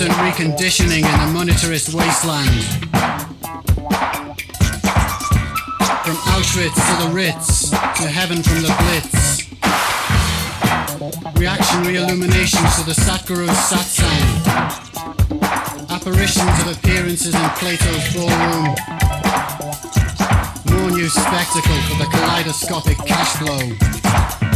It's 0.00 0.06
instant 0.06 0.28
reconditioning 0.28 0.98
in 0.98 1.02
the 1.02 1.26
monetarist 1.34 1.92
wasteland. 1.92 2.62
From 6.04 6.16
Auschwitz 6.34 6.78
to 6.86 6.94
the 7.04 7.12
Ritz, 7.12 7.70
to 7.70 8.06
heaven 8.06 8.40
from 8.40 8.62
the 8.62 8.72
Blitz 8.78 9.42
reactionary 11.36 11.96
illuminations 11.96 12.76
to 12.76 12.86
the 12.86 12.94
Satguru's 12.94 13.50
satsang, 13.50 14.22
apparitions 15.90 16.60
of 16.60 16.78
appearances 16.78 17.34
in 17.34 17.50
Plato's 17.58 18.14
ballroom, 18.14 18.76
more 20.70 20.90
new 20.92 21.08
spectacle 21.08 21.80
for 21.88 21.98
the 21.98 22.08
kaleidoscopic 22.12 22.98
cash 22.98 23.32
flow. 23.38 24.47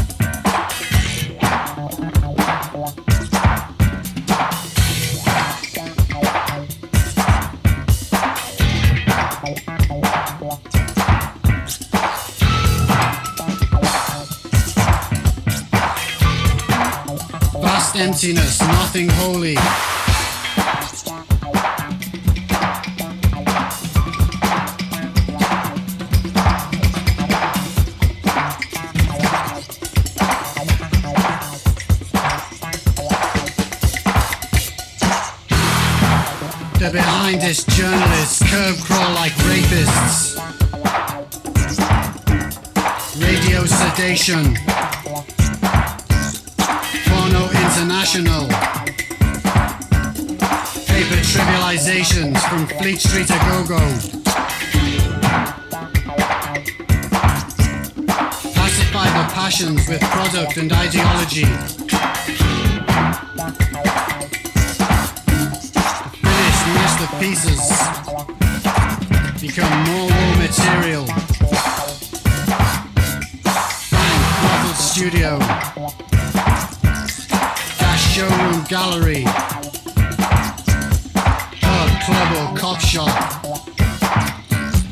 Emptiness, 18.03 18.61
nothing 18.61 19.09
holy. 19.09 19.55
The 36.75 36.91
behindest 36.93 37.69
journalists 37.71 38.43
curb 38.51 38.77
crawl 38.79 39.15
like 39.15 39.33
rapists. 39.47 40.37
Radio 43.21 43.65
sedation. 43.65 44.82
International. 47.83 48.47
Paper 50.87 51.19
trivializations 51.27 52.39
from 52.49 52.67
Fleet 52.79 53.01
Street 53.01 53.27
to 53.27 53.35
Go-Go. 53.49 53.81
Pacify 58.55 59.07
the 59.07 59.25
passions 59.35 59.89
with 59.89 60.01
product 60.01 60.59
and 60.59 60.73
ideology. 60.73 61.45
Finish 66.23 66.61
masterpieces. 66.77 67.63
Become 69.41 69.75
more 69.87 70.09
raw 70.09 70.37
material. 70.37 71.05
Bank, 73.91 74.23
brothel 74.41 74.75
studio. 74.75 75.72
Gallery. 78.73 79.23
Pub, 81.61 81.89
club 82.07 82.29
or 82.39 82.57
cock 82.57 82.81
shop. 82.81 83.45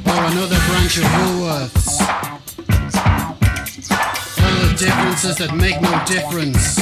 Or 0.05 0.21
another 0.33 0.61
branch 0.69 0.99
of 0.99 1.05
Woolworths. 1.17 2.01
All 4.37 4.57
the 4.69 4.75
differences 4.77 5.37
that 5.39 5.55
make 5.57 5.81
no 5.81 5.99
difference. 6.05 6.79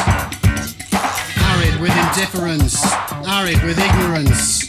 Arid 1.51 1.81
with 1.81 1.95
indifference. 1.97 2.85
Arid 3.29 3.63
with 3.63 3.79
ignorance. 3.79 4.69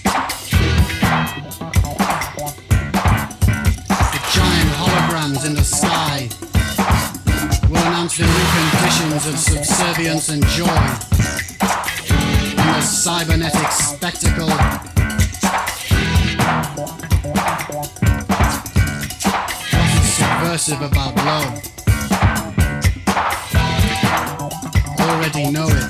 The 4.13 4.21
giant 4.35 4.71
holograms 4.77 5.47
in 5.47 5.55
the 5.55 5.63
sky 5.63 6.29
will 7.69 7.81
announce 7.87 8.17
the 8.17 8.25
new 8.25 8.45
conditions 8.53 9.25
of 9.25 9.39
subservience 9.39 10.29
and 10.29 10.45
joy. 10.45 11.38
Cybernetic 13.09 13.71
spectacle. 13.71 14.49
Is 19.97 20.13
subversive 20.13 20.83
about 20.83 21.15
love? 21.15 21.59
Already 24.99 25.49
know 25.49 25.67
it. 25.69 25.89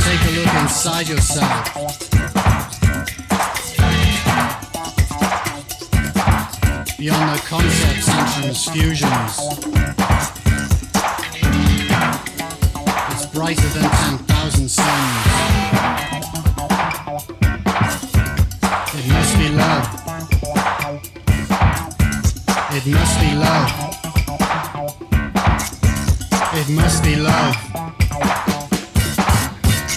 Take 0.00 0.22
a 0.24 0.32
look 0.32 0.54
inside 0.62 1.08
yourself. 1.10 1.74
Beyond 6.96 7.36
the 7.36 7.42
concepts 7.46 8.08
and 8.08 8.28
transfusions. 8.28 9.71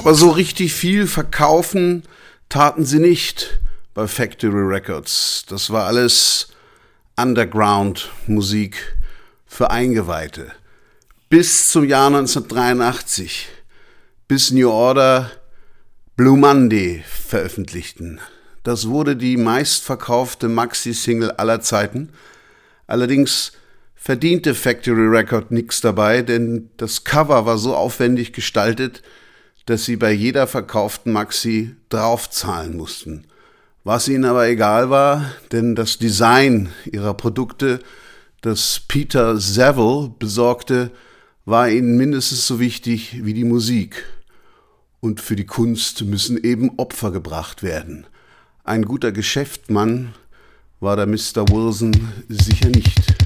Aber 0.06 0.14
so 0.14 0.30
richtig 0.30 0.72
viel 0.72 1.08
verkaufen 1.08 2.04
taten 2.48 2.86
sie 2.86 3.00
nicht 3.00 3.60
bei 3.96 4.08
Factory 4.08 4.62
Records. 4.62 5.48
Das 5.50 5.72
war 5.72 5.88
alles 5.88 6.50
Underground-Musik, 7.18 8.98
für 9.48 9.72
Eingeweihte. 9.72 10.52
Bis 11.30 11.70
zum 11.70 11.86
Jahr 11.86 12.06
1983, 12.06 13.48
bis 14.28 14.52
New 14.52 14.70
Order 14.70 15.32
Blue 16.16 16.38
Monday 16.38 17.04
veröffentlichten. 17.08 18.20
Das 18.62 18.88
wurde 18.88 19.16
die 19.16 19.38
meistverkaufte 19.38 20.50
Maxi-Single 20.50 21.32
aller 21.32 21.62
Zeiten. 21.62 22.12
Allerdings 22.86 23.54
verdiente 23.96 24.54
Factory 24.54 25.08
Record 25.08 25.50
nichts 25.50 25.82
dabei, 25.82 26.22
denn 26.22 26.70
das 26.78 27.06
Cover 27.06 27.48
war 27.48 27.58
so 27.58 27.76
aufwendig 27.76 28.34
gestaltet, 28.34 29.02
dass 29.66 29.86
sie 29.86 29.96
bei 29.96 30.12
jeder 30.12 30.48
verkauften 30.48 31.12
Maxi 31.12 31.76
draufzahlen 31.90 32.78
mussten. 32.78 33.26
Was 33.84 34.08
ihnen 34.08 34.26
aber 34.26 34.48
egal 34.48 34.90
war, 34.90 35.32
denn 35.52 35.76
das 35.76 35.98
Design 35.98 36.70
ihrer 36.86 37.14
Produkte, 37.14 37.80
das 38.42 38.82
Peter 38.88 39.38
Saville 39.38 40.12
besorgte, 40.18 40.92
war 41.46 41.70
ihnen 41.70 41.98
mindestens 41.98 42.48
so 42.48 42.60
wichtig 42.60 43.24
wie 43.24 43.34
die 43.34 43.44
Musik. 43.44 44.06
Und 45.02 45.22
für 45.22 45.36
die 45.36 45.46
Kunst 45.46 46.04
müssen 46.04 46.44
eben 46.44 46.78
Opfer 46.78 47.12
gebracht 47.12 47.62
werden. 47.62 48.08
Ein 48.64 48.86
guter 48.86 49.12
Geschäftsmann 49.12 50.14
war 50.80 50.96
der 50.96 51.06
Mr. 51.06 51.48
Wilson 51.50 51.92
sicher 52.28 52.70
nicht. 52.70 53.25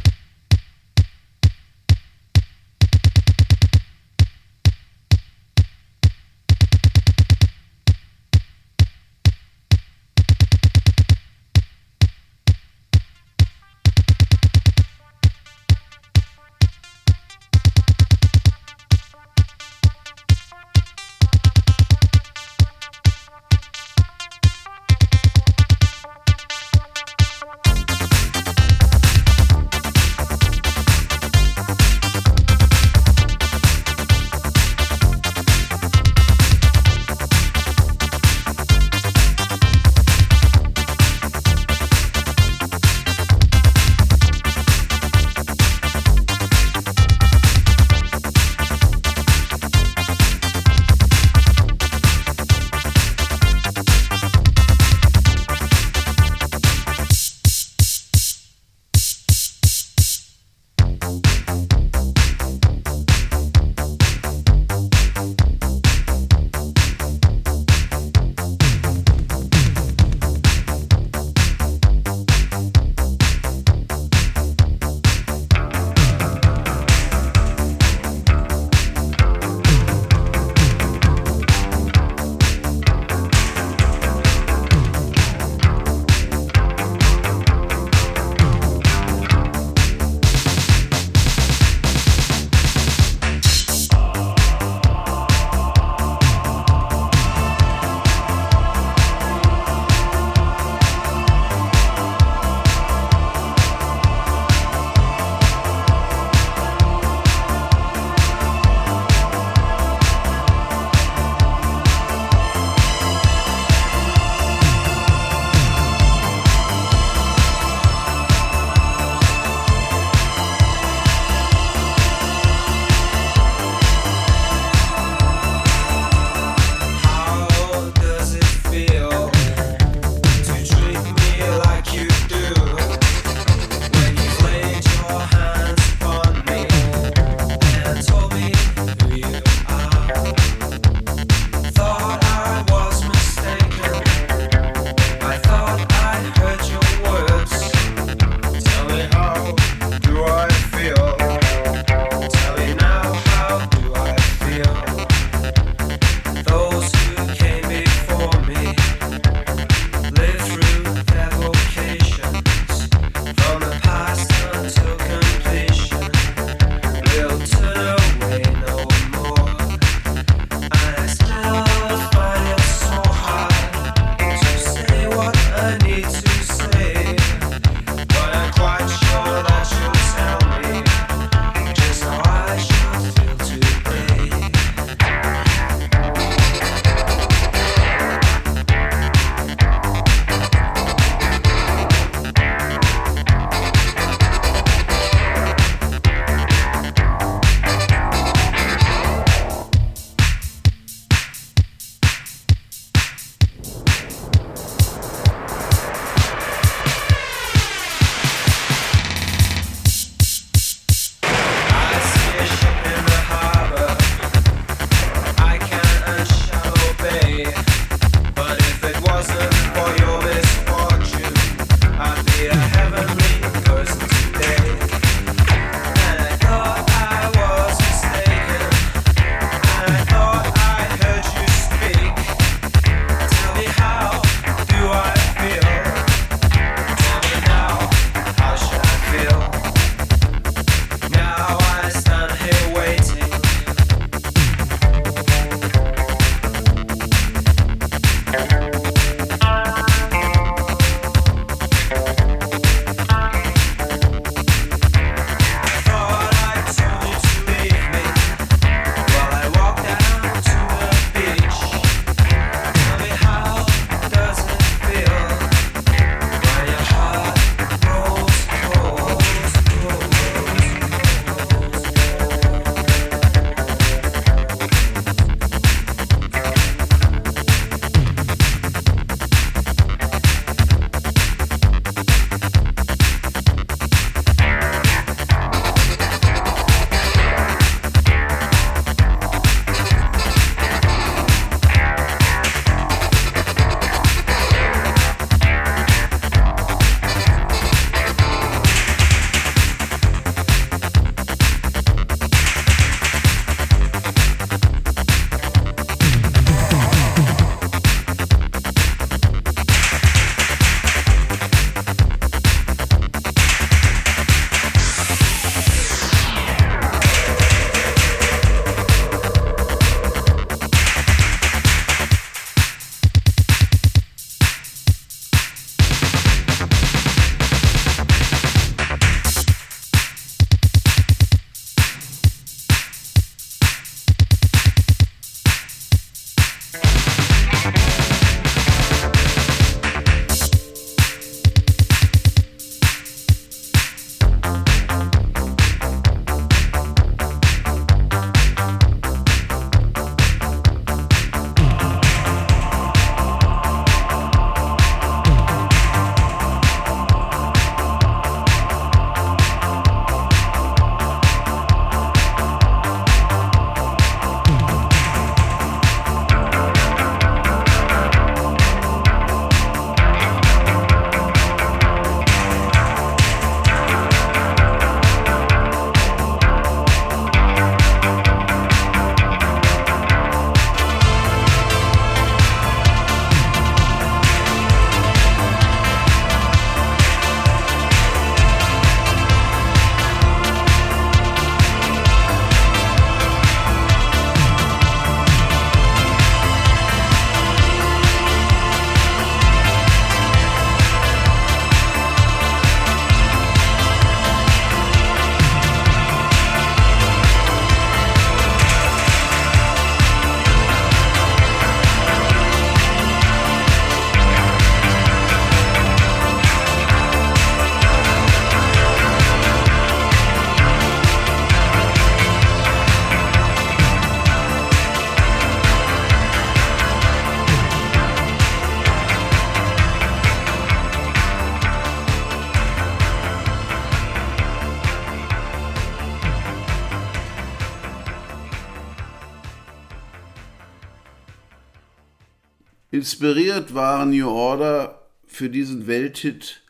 Inspiriert 443.10 443.74
waren 443.74 444.12
New 444.12 444.30
Order 444.30 445.02
für 445.26 445.50
diesen 445.50 445.88
Welthit 445.88 446.62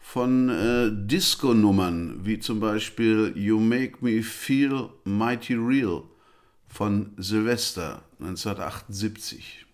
von 0.00 0.48
äh, 0.48 0.90
Disco-Nummern, 0.90 2.18
wie 2.24 2.40
zum 2.40 2.58
Beispiel 2.58 3.32
You 3.36 3.60
Make 3.60 3.98
Me 4.00 4.24
Feel 4.24 4.88
Mighty 5.04 5.54
Real 5.54 6.02
von 6.66 7.12
Sylvester 7.16 8.02
1978. 8.18 9.66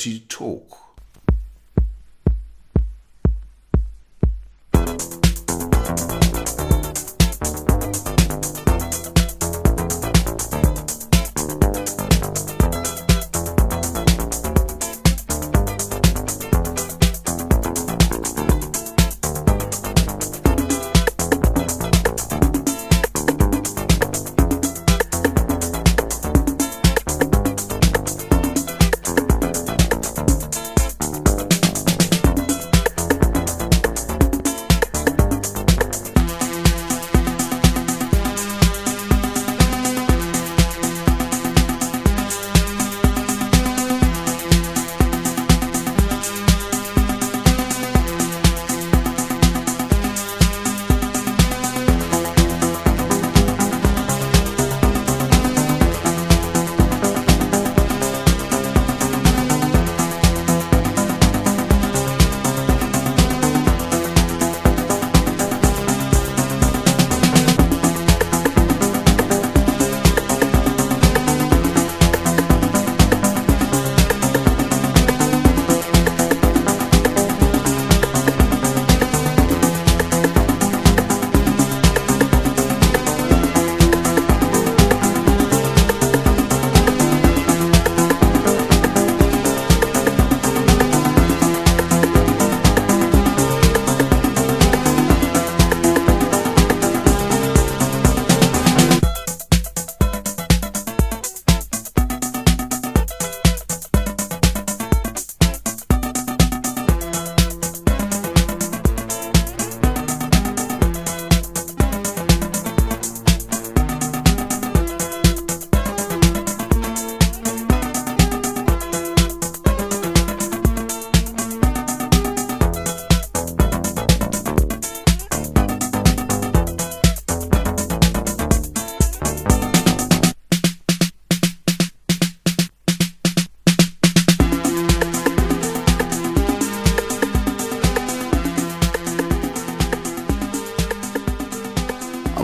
She 0.00 0.20
talk. 0.20 0.69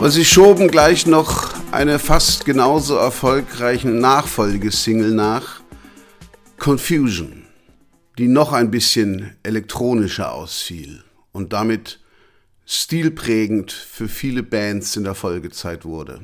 Aber 0.07 0.13
sie 0.13 0.23
schoben 0.23 0.69
gleich 0.69 1.05
noch 1.05 1.53
eine 1.73 1.99
fast 1.99 2.45
genauso 2.45 2.95
erfolgreiche 2.95 3.89
Nachfolgesingle 3.89 5.11
nach, 5.11 5.59
Confusion, 6.57 7.43
die 8.17 8.29
noch 8.29 8.53
ein 8.53 8.71
bisschen 8.71 9.35
elektronischer 9.43 10.31
ausfiel 10.31 11.03
und 11.33 11.51
damit 11.51 11.99
stilprägend 12.65 13.73
für 13.73 14.07
viele 14.07 14.43
Bands 14.43 14.95
in 14.95 15.03
der 15.03 15.13
Folgezeit 15.13 15.83
wurde. 15.83 16.21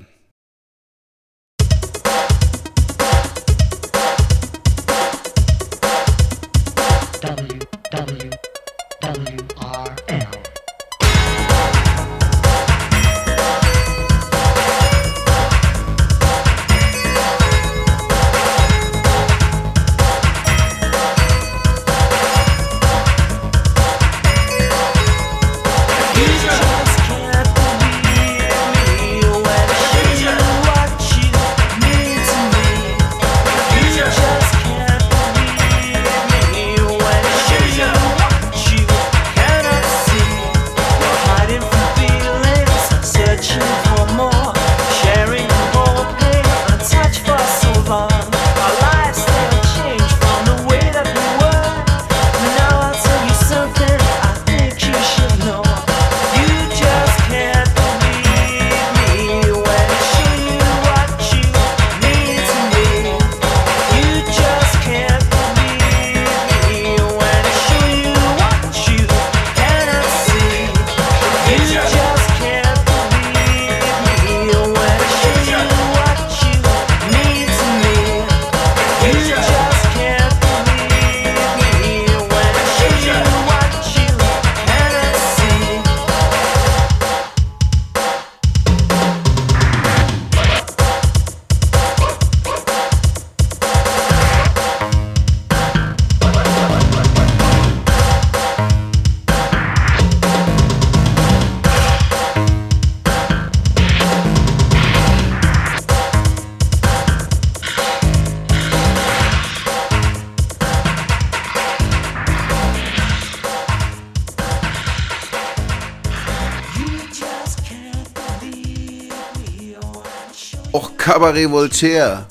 Cabaret 121.24 121.52
Voltaire, 121.52 122.28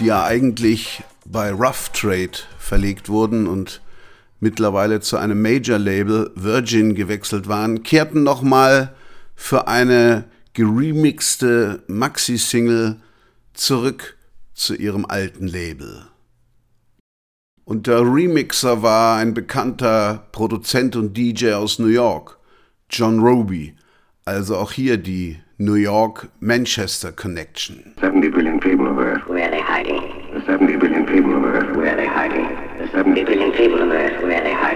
die 0.00 0.06
ja 0.06 0.24
eigentlich 0.24 1.04
bei 1.26 1.52
Rough 1.52 1.90
Trade 1.90 2.32
verlegt 2.58 3.08
wurden 3.08 3.46
und 3.46 3.80
mittlerweile 4.40 4.98
zu 4.98 5.16
einem 5.16 5.40
Major-Label 5.40 6.32
Virgin 6.34 6.96
gewechselt 6.96 7.46
waren, 7.46 7.84
kehrten 7.84 8.24
nochmal 8.24 8.96
für 9.36 9.68
eine 9.68 10.24
geremixte 10.54 11.84
Maxi-Single 11.86 13.00
zurück 13.54 14.16
zu 14.54 14.74
ihrem 14.74 15.06
alten 15.06 15.46
Label. 15.46 16.08
Und 17.64 17.86
der 17.86 18.00
Remixer 18.00 18.82
war 18.82 19.18
ein 19.18 19.34
bekannter 19.34 20.26
Produzent 20.32 20.96
und 20.96 21.16
DJ 21.16 21.52
aus 21.52 21.78
New 21.78 21.86
York, 21.86 22.40
John 22.90 23.20
Roby, 23.20 23.76
also 24.24 24.56
auch 24.56 24.72
hier 24.72 24.96
die 24.96 25.38
New 25.58 25.74
York-Manchester 25.76 27.12
Connection. 27.12 27.94
70 27.98 28.28
billion 28.28 28.60
people 28.60 28.86
of 28.88 28.98
Earth. 28.98 29.26
Where 29.26 29.48
are 29.48 29.50
they 29.50 29.62
hiding? 29.62 30.02
The 30.34 30.44
70 30.44 30.76
billion 30.76 31.06
people 31.06 31.34
of 31.34 31.44
Earth. 31.44 31.74
Where 31.74 31.94
are 31.94 31.96
they 31.96 32.06
hiding? 32.06 32.44
The 32.76 32.88
70 32.92 33.24
billion 33.24 33.52
people 33.52 33.80
on 33.80 33.90
Earth. 33.90 34.22
Where 34.22 34.38
are 34.38 34.44
they 34.44 34.52
hiding? 34.52 34.75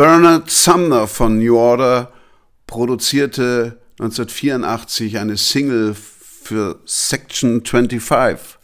Bernard 0.00 0.48
Sumner 0.48 1.06
von 1.06 1.36
New 1.36 1.58
Order 1.58 2.10
produzierte 2.66 3.82
1984 4.00 5.18
eine 5.18 5.36
Single 5.36 5.94
für 5.94 6.80
Section 6.86 7.62
25 7.62 8.58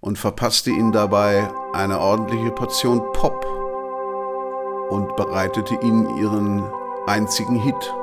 und 0.00 0.16
verpasste 0.18 0.70
ihnen 0.70 0.90
dabei 0.90 1.50
eine 1.74 2.00
ordentliche 2.00 2.50
Portion 2.52 3.02
Pop 3.12 3.44
und 4.88 5.14
bereitete 5.16 5.74
ihnen 5.82 6.16
ihren 6.16 6.64
einzigen 7.06 7.56
Hit. 7.56 7.99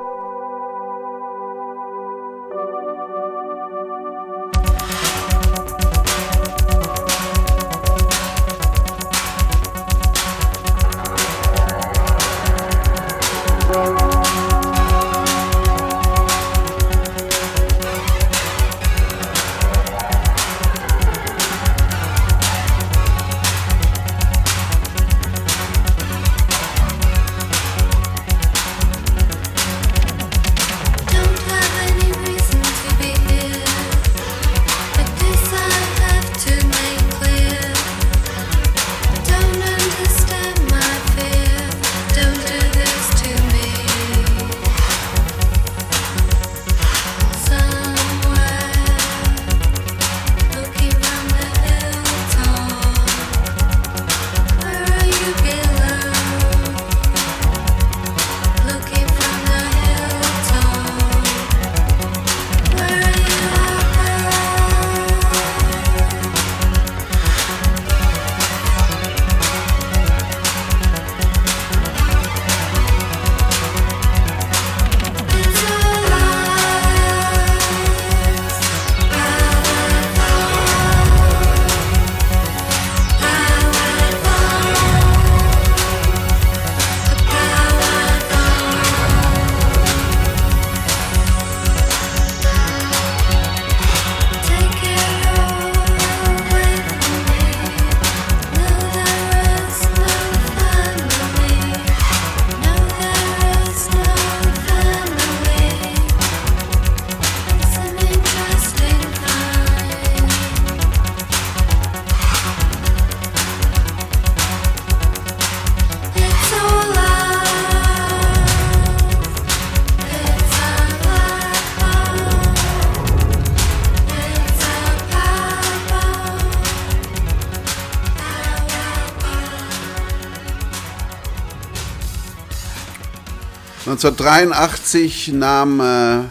1983 133.98 135.32
nahm 135.32 135.80
äh, 135.80 136.24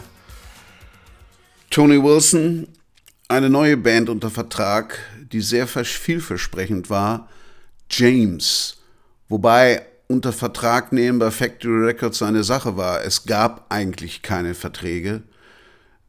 Tony 1.69 2.01
Wilson 2.01 2.69
eine 3.27 3.49
neue 3.49 3.75
Band 3.75 4.07
unter 4.07 4.29
Vertrag, 4.29 4.97
die 5.33 5.41
sehr 5.41 5.67
vers- 5.67 5.89
vielversprechend 5.89 6.89
war, 6.89 7.27
James. 7.91 8.77
Wobei 9.27 9.85
unter 10.07 10.31
Vertrag 10.31 10.93
nehmen 10.93 11.19
bei 11.19 11.29
Factory 11.29 11.87
Records 11.87 12.21
eine 12.21 12.45
Sache 12.45 12.77
war. 12.77 13.03
Es 13.03 13.25
gab 13.25 13.65
eigentlich 13.67 14.21
keine 14.21 14.53
Verträge. 14.53 15.23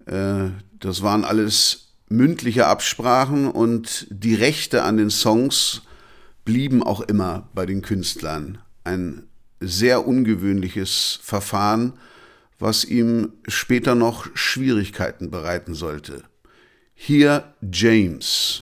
Äh, 0.07 0.51
das 0.79 1.03
waren 1.03 1.25
alles 1.25 1.89
mündliche 2.09 2.69
Absprachen 2.69 3.51
und 3.51 4.07
die 4.11 4.37
Rechte 4.37 4.85
an 4.85 4.97
den 4.97 5.11
Songs 5.11 5.83
blieben 6.45 6.85
auch 6.85 7.01
immer 7.01 7.49
bei 7.53 7.67
den 7.67 7.83
Künstlern. 7.83 8.59
Ein 8.85 9.28
sehr 9.61 10.07
ungewöhnliches 10.07 11.19
Verfahren, 11.23 11.95
was 12.59 12.85
ihm 12.85 13.33
später 13.47 13.95
noch 13.95 14.27
Schwierigkeiten 14.35 15.31
bereiten 15.31 15.75
sollte. 15.75 16.25
Hier 16.95 17.55
James. 17.61 18.61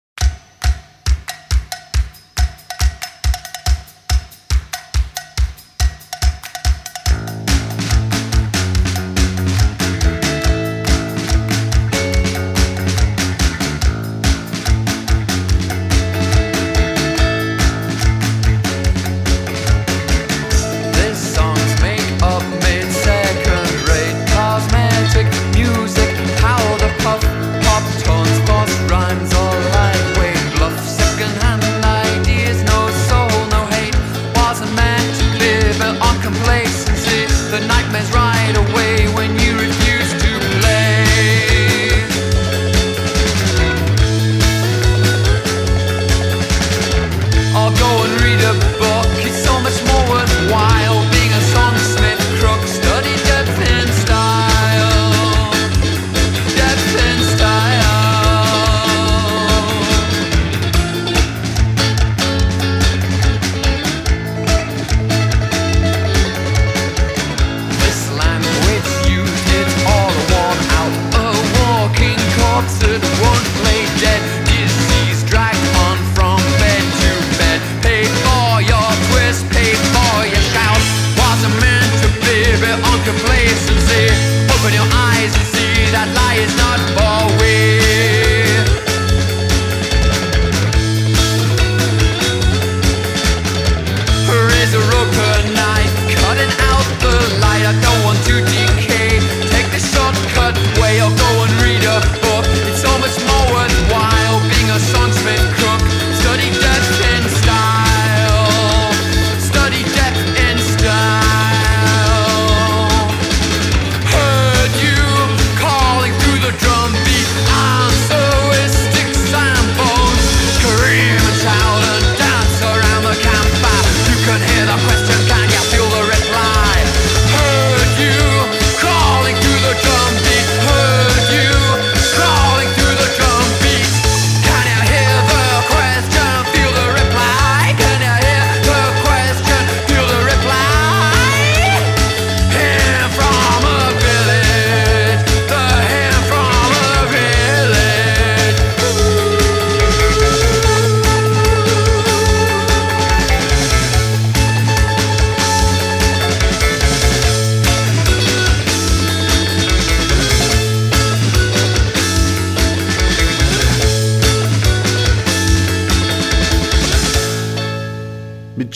Is 86.38 86.54
not 86.56 86.78
for 86.90 87.05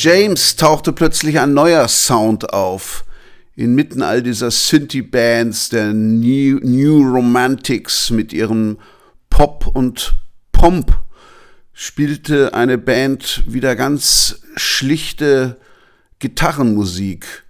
James 0.02 0.56
tauchte 0.56 0.94
plötzlich 0.94 1.40
ein 1.40 1.52
neuer 1.52 1.86
Sound 1.86 2.54
auf. 2.54 3.04
Inmitten 3.54 4.00
all 4.00 4.22
dieser 4.22 4.50
Synthie-Bands, 4.50 5.68
der 5.68 5.92
New, 5.92 6.58
New 6.62 7.02
Romantics 7.02 8.08
mit 8.08 8.32
ihrem 8.32 8.78
Pop 9.28 9.66
und 9.66 10.14
Pomp, 10.52 10.98
spielte 11.74 12.54
eine 12.54 12.78
Band 12.78 13.42
wieder 13.46 13.76
ganz 13.76 14.40
schlichte 14.56 15.58
Gitarrenmusik. 16.18 17.44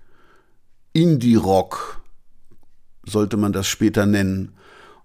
Indie-Rock 0.93 2.02
sollte 3.06 3.36
man 3.36 3.52
das 3.52 3.68
später 3.68 4.06
nennen. 4.06 4.56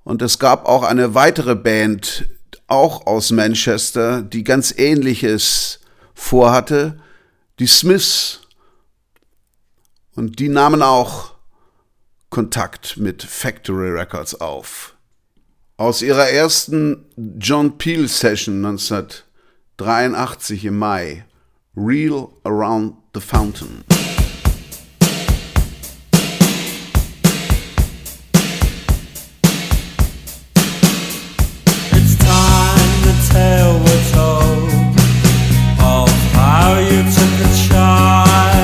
Und 0.04 0.24
es 0.24 0.40
gab 0.40 0.66
auch 0.66 0.82
eine 0.82 1.14
weitere 1.14 1.54
Band, 1.54 2.28
auch 2.66 3.06
aus 3.06 3.30
Manchester, 3.30 4.24
die 4.24 4.44
ganz 4.44 4.74
ähnliches 4.76 5.80
vorhatte, 6.16 6.98
die 7.60 7.68
Smiths. 7.68 8.42
Und 10.16 10.40
die 10.40 10.50
nahmen 10.50 10.82
auch 10.82 11.36
Kontakt 12.30 12.98
mit 12.98 13.24
Factory 13.24 13.90
Records 13.90 14.42
auf. 14.42 14.96
Aus 15.78 16.02
ihrer 16.02 16.30
ersten 16.30 17.06
John 17.38 17.78
Peel 17.78 18.08
Session 18.08 18.66
1983 18.66 20.64
im 20.66 20.80
Mai, 20.80 21.26
Real 21.76 22.30
Around 22.46 22.96
the 23.14 23.20
Fountain. 23.20 23.84
It's 31.92 32.16
time 32.18 33.06
was 33.06 33.30
told 33.30 33.82
of 33.82 34.15
how 36.36 36.78
you 36.80 37.04
took 37.04 37.34
a 37.48 37.68
child 37.68 38.55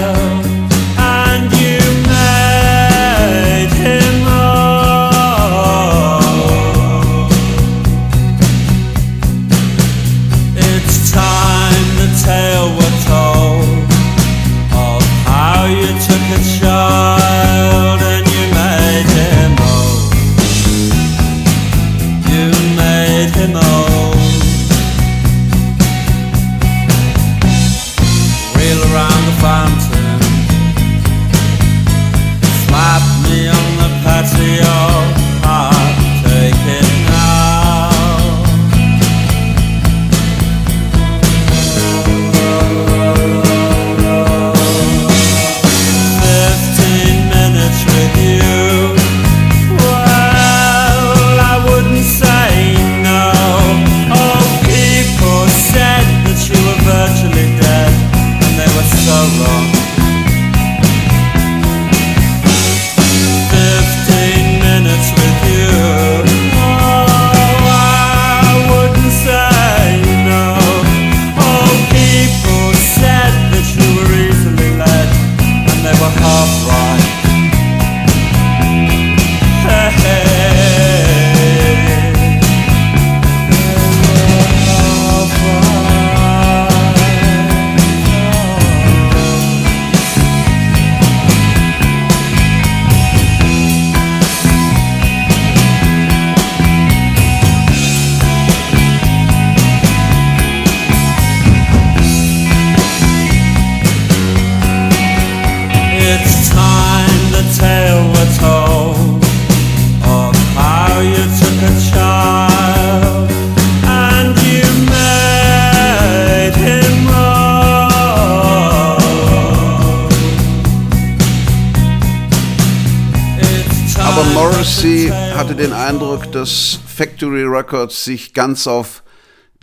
Eindruck, 125.70 126.32
dass 126.32 126.80
Factory 126.88 127.44
Records 127.44 128.04
sich 128.04 128.34
ganz 128.34 128.66
auf 128.66 129.04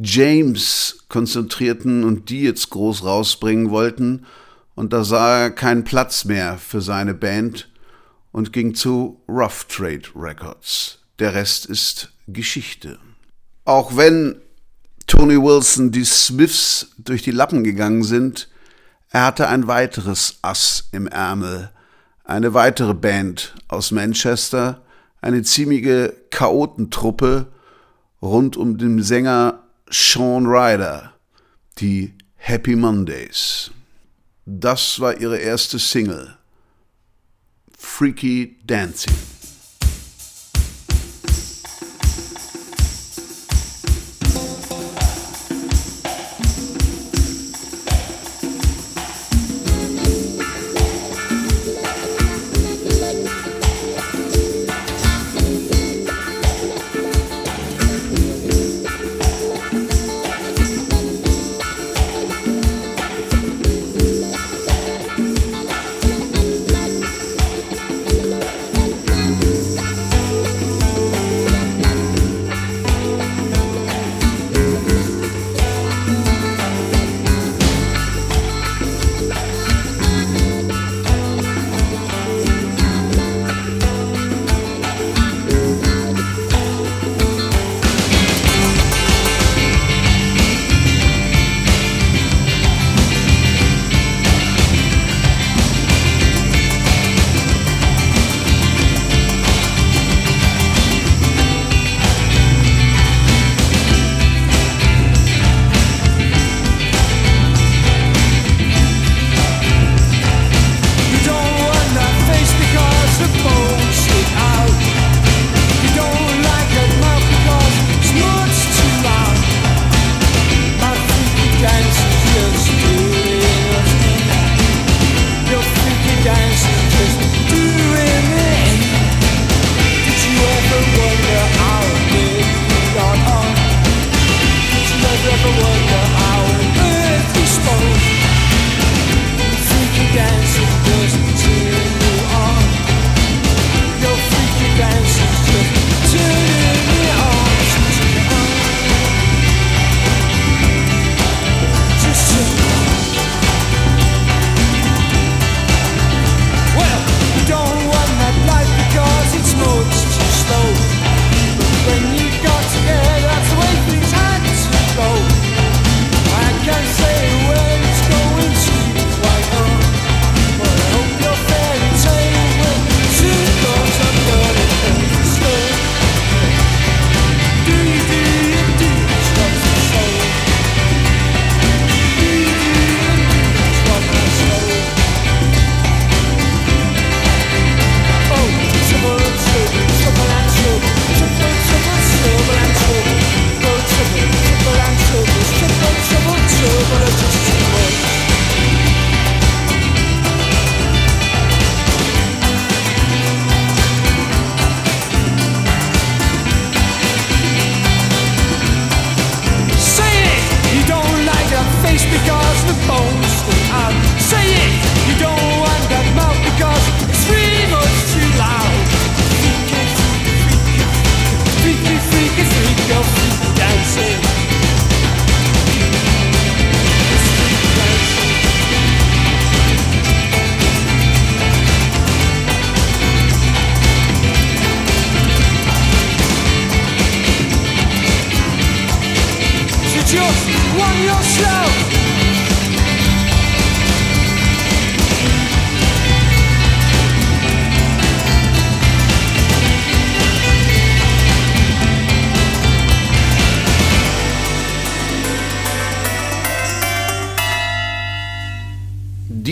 James 0.01 1.05
konzentrierten 1.09 2.05
und 2.05 2.31
die 2.31 2.43
jetzt 2.43 2.70
groß 2.70 3.03
rausbringen 3.03 3.70
wollten. 3.70 4.25
Und 4.77 4.93
da 4.93 5.03
sah 5.03 5.41
er 5.41 5.51
keinen 5.51 5.83
Platz 5.83 6.25
mehr 6.25 6.57
für 6.57 6.81
seine 6.81 7.15
Band 7.15 7.69
und 8.31 8.53
ging 8.53 8.77
zu 8.77 9.20
Rough 9.29 9.65
Trade 9.65 10.03
Records. 10.15 11.01
Der 11.19 11.35
Rest 11.35 11.66
ist 11.66 12.12
Geschichte. 12.29 13.01
Auch 13.65 13.97
wenn 13.97 14.37
Tony 15.09 15.37
Wilson 15.37 15.91
die 15.91 16.05
Smiths 16.05 16.93
durch 16.99 17.23
die 17.23 17.33
Lappen 17.33 17.65
gegangen 17.65 18.05
sind, 18.05 18.49
er 19.11 19.25
hatte 19.27 19.49
ein 19.49 19.66
weiteres 19.66 20.39
Ass 20.43 20.91
im 20.93 21.09
Ärmel, 21.09 21.70
eine 22.23 22.55
weitere 22.55 22.95
Band 22.95 23.57
aus 23.66 23.91
Manchester, 23.91 24.85
eine 25.20 25.43
ziemliche 25.43 26.15
Chaotentruppe 26.31 27.47
rund 28.23 28.57
um 28.57 28.78
den 28.78 29.03
Sänger 29.03 29.62
Sean 29.90 30.47
Ryder, 30.47 31.15
die 31.78 32.15
Happy 32.36 32.77
Mondays. 32.77 33.70
Das 34.47 35.01
war 35.01 35.20
ihre 35.20 35.39
erste 35.39 35.78
Single, 35.78 36.36
Freaky 37.77 38.57
Dancing. 38.65 39.15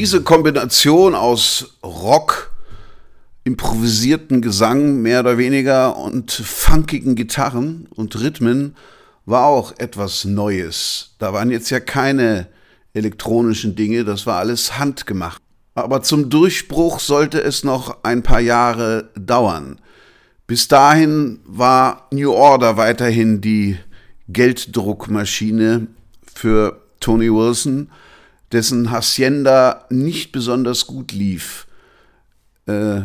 Diese 0.07 0.23
Kombination 0.23 1.17
aus 1.17 1.79
Rock, 1.83 2.53
improvisierten 3.43 4.41
Gesang 4.41 5.03
mehr 5.03 5.19
oder 5.19 5.37
weniger 5.37 5.97
und 5.97 6.31
funkigen 6.31 7.17
Gitarren 7.17 7.89
und 7.93 8.15
Rhythmen 8.15 8.77
war 9.25 9.47
auch 9.47 9.75
etwas 9.79 10.25
Neues. 10.25 11.17
Da 11.19 11.33
waren 11.33 11.51
jetzt 11.51 11.71
ja 11.71 11.81
keine 11.81 12.47
elektronischen 12.95 13.75
Dinge, 13.75 14.05
das 14.05 14.29
war 14.29 14.37
alles 14.37 14.79
handgemacht. 14.79 15.43
Aber 15.75 16.05
zum 16.05 16.31
Durchbruch 16.31 17.01
sollte 17.01 17.43
es 17.43 17.65
noch 17.65 18.05
ein 18.05 18.23
paar 18.23 18.39
Jahre 18.39 19.11
dauern. 19.17 19.81
Bis 20.47 20.69
dahin 20.69 21.41
war 21.45 22.07
New 22.13 22.31
Order 22.31 22.77
weiterhin 22.77 23.41
die 23.41 23.77
Gelddruckmaschine 24.29 25.89
für 26.33 26.81
Tony 27.01 27.29
Wilson, 27.29 27.91
dessen 28.53 28.91
Hacienda 28.91 29.87
nicht 29.91 30.33
besonders 30.33 30.87
gut 30.87 31.13
lief. 31.13 31.67
Äh, 32.67 33.03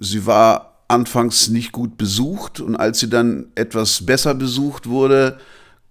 sie 0.00 0.26
war 0.26 0.84
anfangs 0.88 1.48
nicht 1.48 1.72
gut 1.72 1.96
besucht 1.96 2.60
und 2.60 2.76
als 2.76 2.98
sie 2.98 3.08
dann 3.08 3.46
etwas 3.54 4.04
besser 4.04 4.34
besucht 4.34 4.88
wurde, 4.88 5.38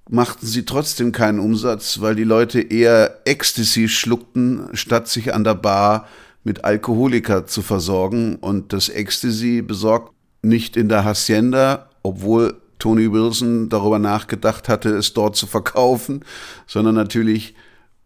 machten 0.09 0.45
sie 0.45 0.65
trotzdem 0.65 1.11
keinen 1.11 1.39
Umsatz, 1.39 2.01
weil 2.01 2.15
die 2.15 2.23
Leute 2.23 2.59
eher 2.59 3.21
Ecstasy 3.25 3.87
schluckten, 3.87 4.67
statt 4.73 5.07
sich 5.07 5.33
an 5.33 5.43
der 5.43 5.55
Bar 5.55 6.07
mit 6.43 6.65
Alkoholiker 6.65 7.45
zu 7.45 7.61
versorgen. 7.61 8.35
Und 8.35 8.73
das 8.73 8.89
Ecstasy 8.89 9.61
besorgt 9.61 10.13
nicht 10.41 10.75
in 10.75 10.89
der 10.89 11.05
Hacienda, 11.05 11.89
obwohl 12.01 12.57
Tony 12.79 13.11
Wilson 13.11 13.69
darüber 13.69 13.99
nachgedacht 13.99 14.67
hatte, 14.67 14.89
es 14.89 15.13
dort 15.13 15.35
zu 15.35 15.47
verkaufen, 15.47 16.25
sondern 16.65 16.95
natürlich 16.95 17.55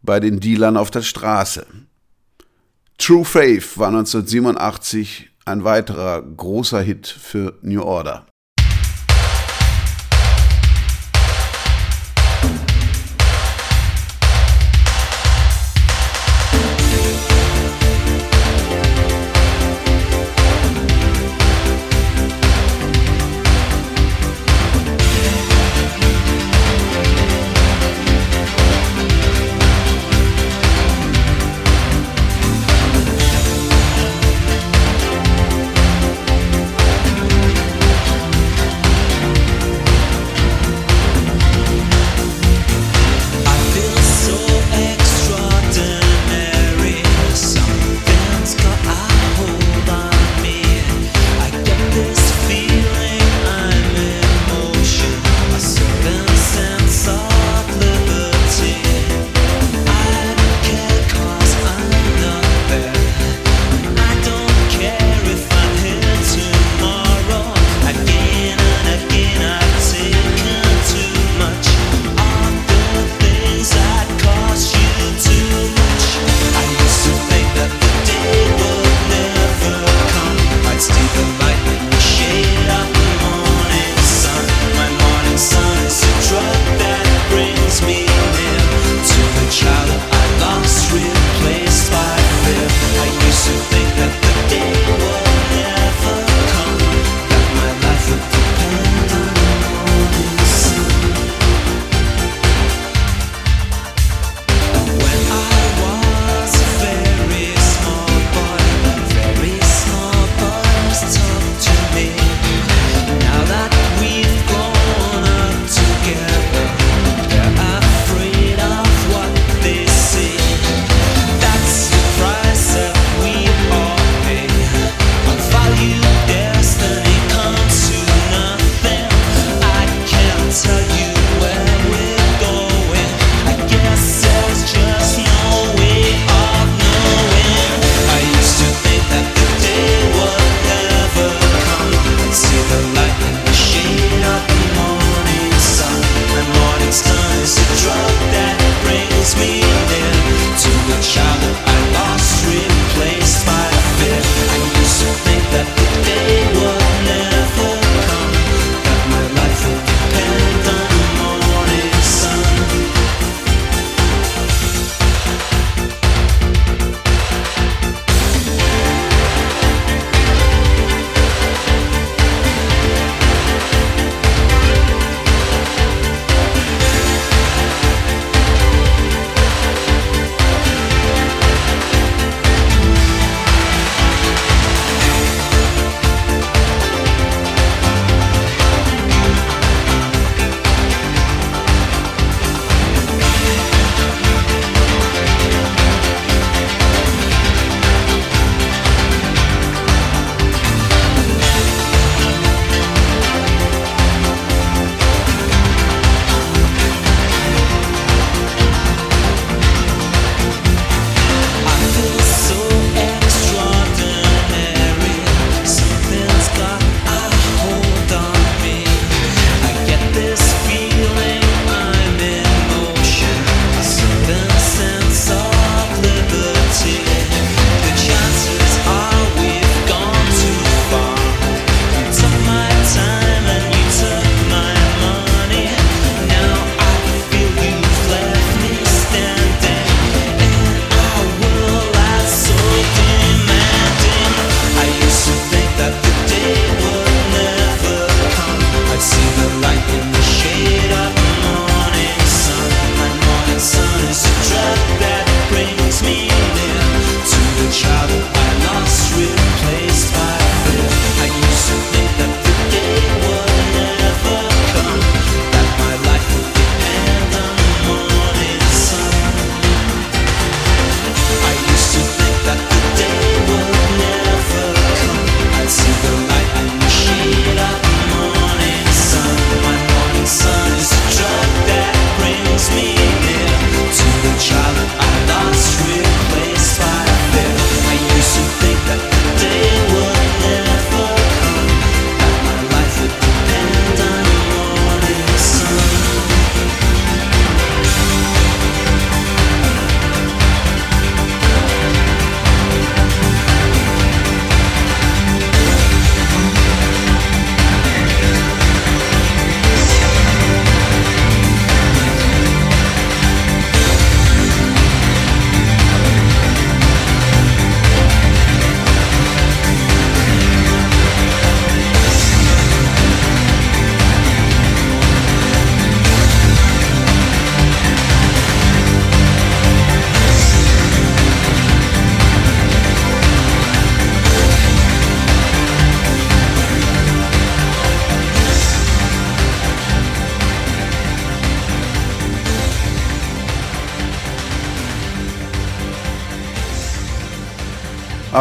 bei 0.03 0.19
den 0.19 0.39
Dealern 0.39 0.77
auf 0.77 0.91
der 0.91 1.01
Straße. 1.01 1.65
True 2.97 3.25
Faith 3.25 3.77
war 3.77 3.87
1987 3.87 5.31
ein 5.45 5.63
weiterer 5.63 6.21
großer 6.21 6.81
Hit 6.81 7.07
für 7.07 7.57
New 7.61 7.81
Order. 7.81 8.27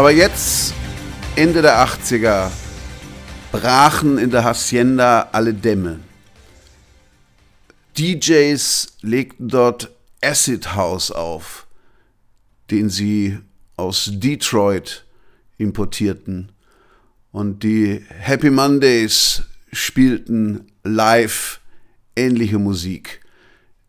Aber 0.02 0.10
jetzt, 0.10 0.74
Ende 1.36 1.62
der 1.62 1.78
80er, 1.86 2.50
brachen 3.52 4.18
in 4.18 4.32
der 4.32 4.42
Hacienda 4.42 5.28
alle 5.30 5.54
Dämme. 5.54 6.00
DJs 7.96 8.96
legten 9.02 9.46
dort 9.46 9.92
Acid 10.20 10.74
House 10.74 11.12
auf, 11.12 11.68
den 12.72 12.90
sie 12.90 13.38
aus 13.76 14.10
Detroit 14.14 15.04
importierten. 15.56 16.50
Und 17.30 17.62
die 17.62 18.04
Happy 18.08 18.50
Mondays 18.50 19.44
spielten 19.70 20.72
live 20.82 21.60
ähnliche 22.16 22.58
Musik. 22.58 23.20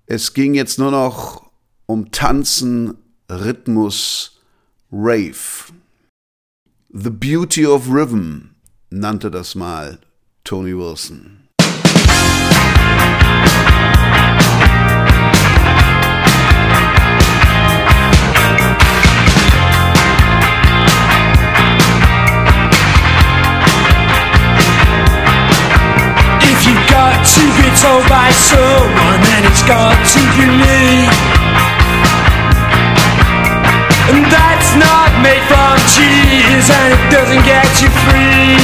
Es 0.05 0.35
ging 0.35 0.53
jetzt 0.53 0.77
nur 0.77 0.91
noch 0.91 1.49
um 1.87 2.11
Tanzen, 2.11 2.99
Rhythmus, 3.31 4.43
Rave. 4.91 5.72
The 6.95 7.09
Beauty 7.09 7.65
of 7.65 7.89
Rhythm 7.89 8.53
nannte 8.91 9.31
das 9.31 9.55
mal 9.55 9.97
Tony 10.43 10.75
Wilson. 10.75 11.49
If 26.41 26.67
you've 26.67 26.89
got 26.91 27.25
to 27.25 27.41
be 27.57 27.69
told 27.81 28.07
by 28.07 28.29
someone, 28.29 29.19
then 29.23 29.45
it's 29.45 29.63
got 29.63 29.97
to 30.13 30.19
be 30.37 30.45
me. 30.45 31.09
And 34.13 34.25
that's 34.31 34.75
not 34.75 35.02
made 35.23 35.41
from 35.47 35.79
cheese, 35.87 36.67
and 36.67 36.91
it 36.91 37.03
doesn't 37.07 37.43
get 37.47 37.63
you 37.79 37.87
free. 38.03 38.59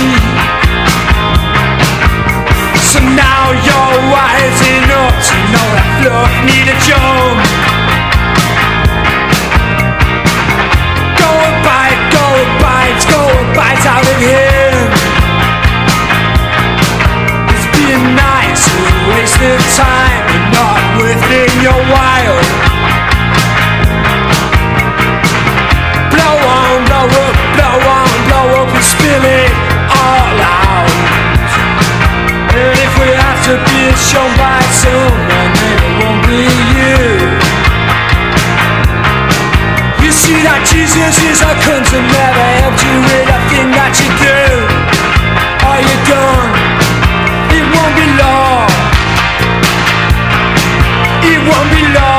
So 2.84 3.00
now 3.16 3.56
you're 3.64 3.98
rising 4.12 4.84
up 4.92 5.16
to 5.16 5.36
know 5.56 5.68
that 5.72 5.88
fluff 6.04 6.34
need 6.44 6.68
a 6.68 6.78
jump. 6.84 7.40
Go 11.16 11.32
and 11.32 11.58
bite, 11.64 12.02
go 12.12 12.26
and 12.44 12.54
bite, 12.60 13.02
go 13.08 13.22
bite 13.56 13.86
out 13.88 14.04
of 14.04 14.18
him. 14.20 14.76
It's 17.56 17.68
being 17.72 18.04
nice 18.20 18.68
is 19.24 19.34
a 19.40 19.56
time 19.80 20.24
and 20.36 20.46
not 20.52 20.82
within 21.00 21.52
your 21.64 21.80
while. 21.88 22.69
Spill 28.82 29.24
it 29.24 29.52
all 29.92 30.36
out. 30.40 30.92
And 32.56 32.76
if 32.80 32.92
we 33.00 33.10
have 33.12 33.40
to 33.50 33.56
be 33.68 33.82
shown 33.96 34.32
by 34.40 34.60
someone, 34.72 35.50
then 35.60 35.78
it 35.84 35.94
won't 36.00 36.22
be 36.28 36.44
you. 36.76 37.00
You 40.04 40.12
see 40.12 40.40
that 40.48 40.64
Jesus 40.72 41.16
is 41.28 41.40
a 41.44 41.54
cunt 41.64 41.90
and 41.92 42.08
never 42.08 42.48
helped 42.64 42.82
you 42.84 42.96
with 43.04 43.36
a 43.38 43.40
thing 43.52 43.70
that 43.76 43.94
you 44.00 44.10
do. 44.18 44.40
Are 45.68 45.82
you 45.84 45.98
done? 46.08 46.50
It 47.58 47.66
won't 47.74 47.96
be 48.00 48.08
long. 48.22 48.70
It 51.28 51.40
won't 51.48 51.70
be 51.76 51.84
long 51.94 52.19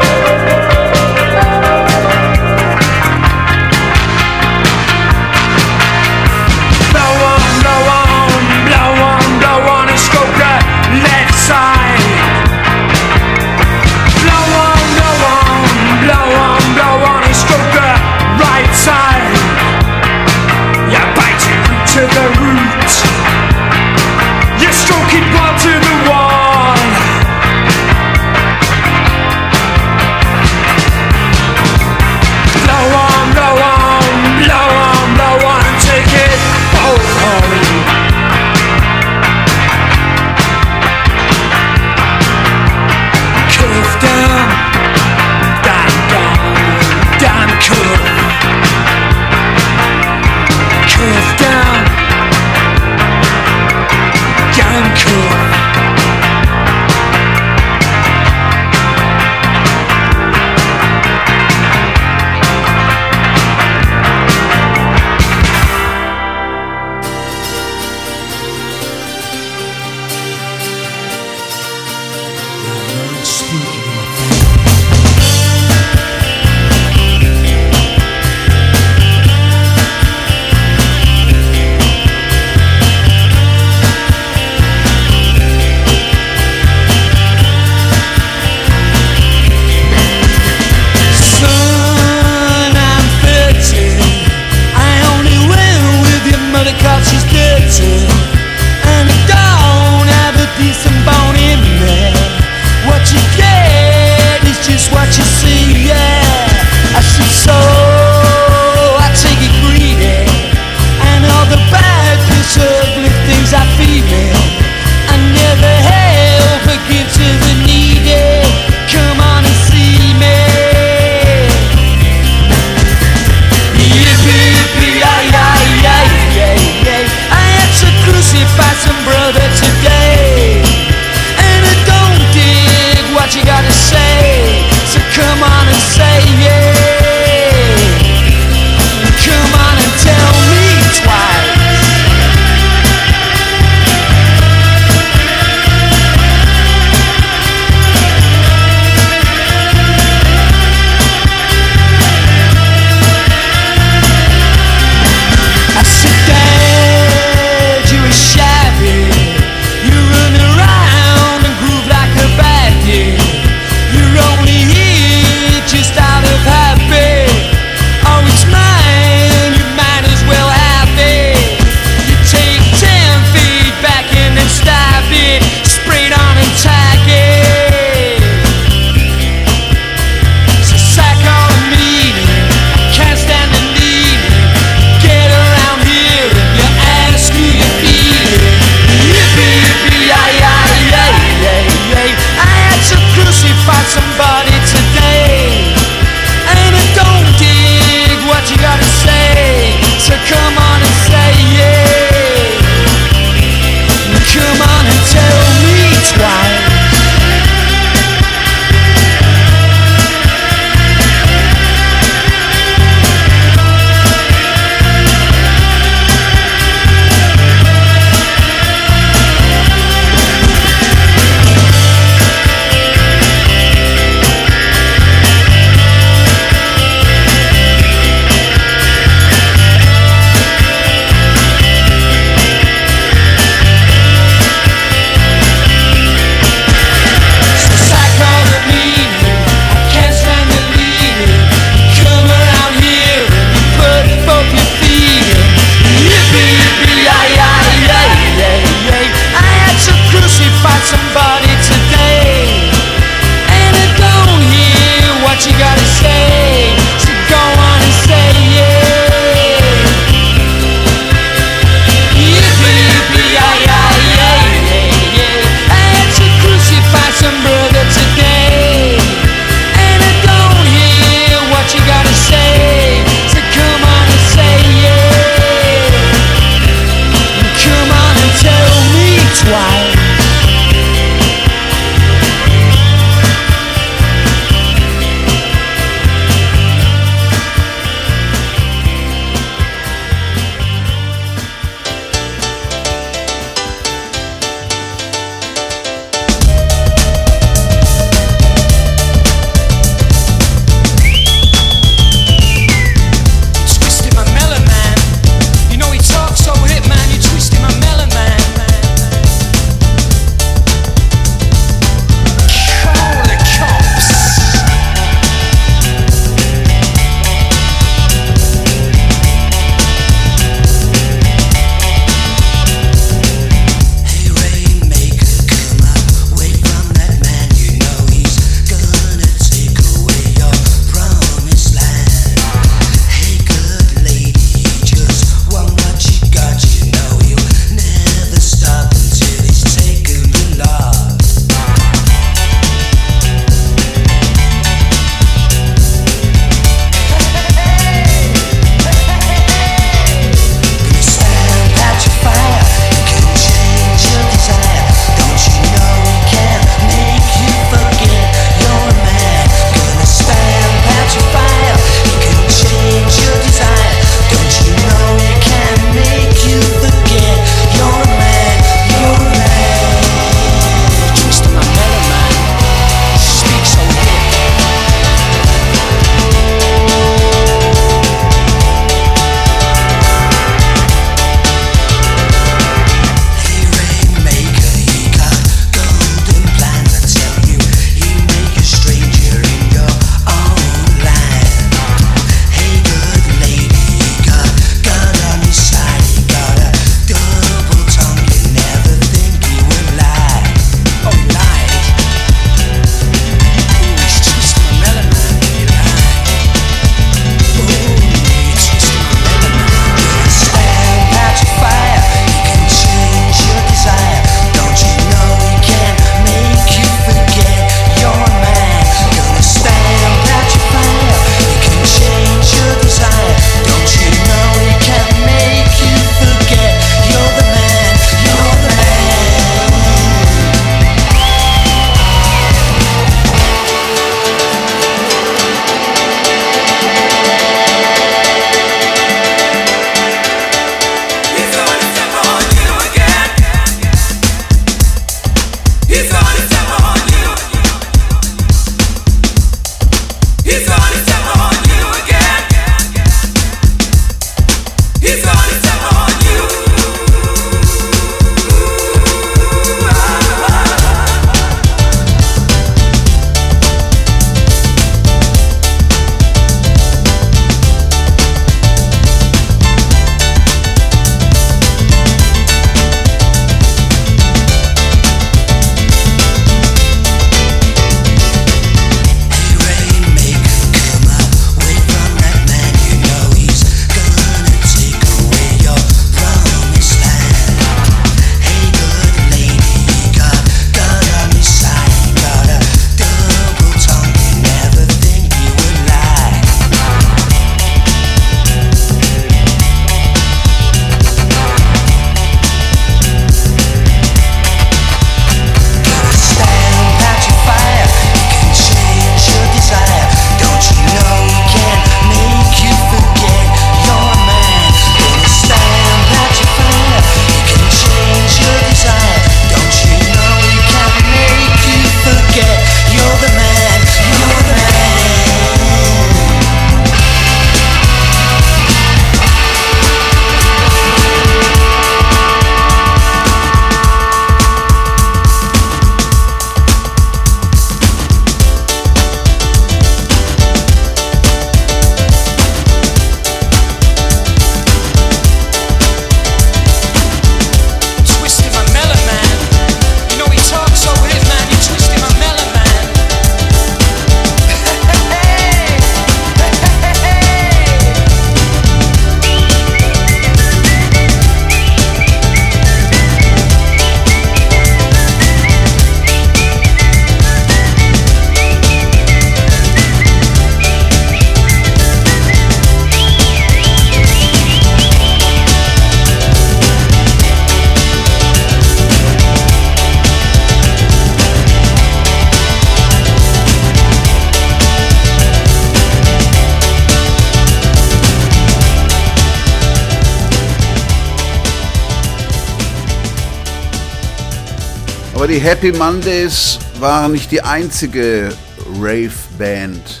Happy 595.52 595.70
Mondays 595.70 596.58
waren 596.80 597.12
nicht 597.12 597.30
die 597.30 597.42
einzige 597.42 598.34
Rave-Band 598.80 600.00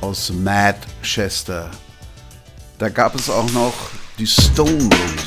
aus 0.00 0.30
Manchester. 0.32 1.68
Da 2.78 2.88
gab 2.88 3.16
es 3.16 3.28
auch 3.28 3.50
noch 3.50 3.74
die 4.16 4.28
Stone 4.28 4.84
Roses. 4.84 5.17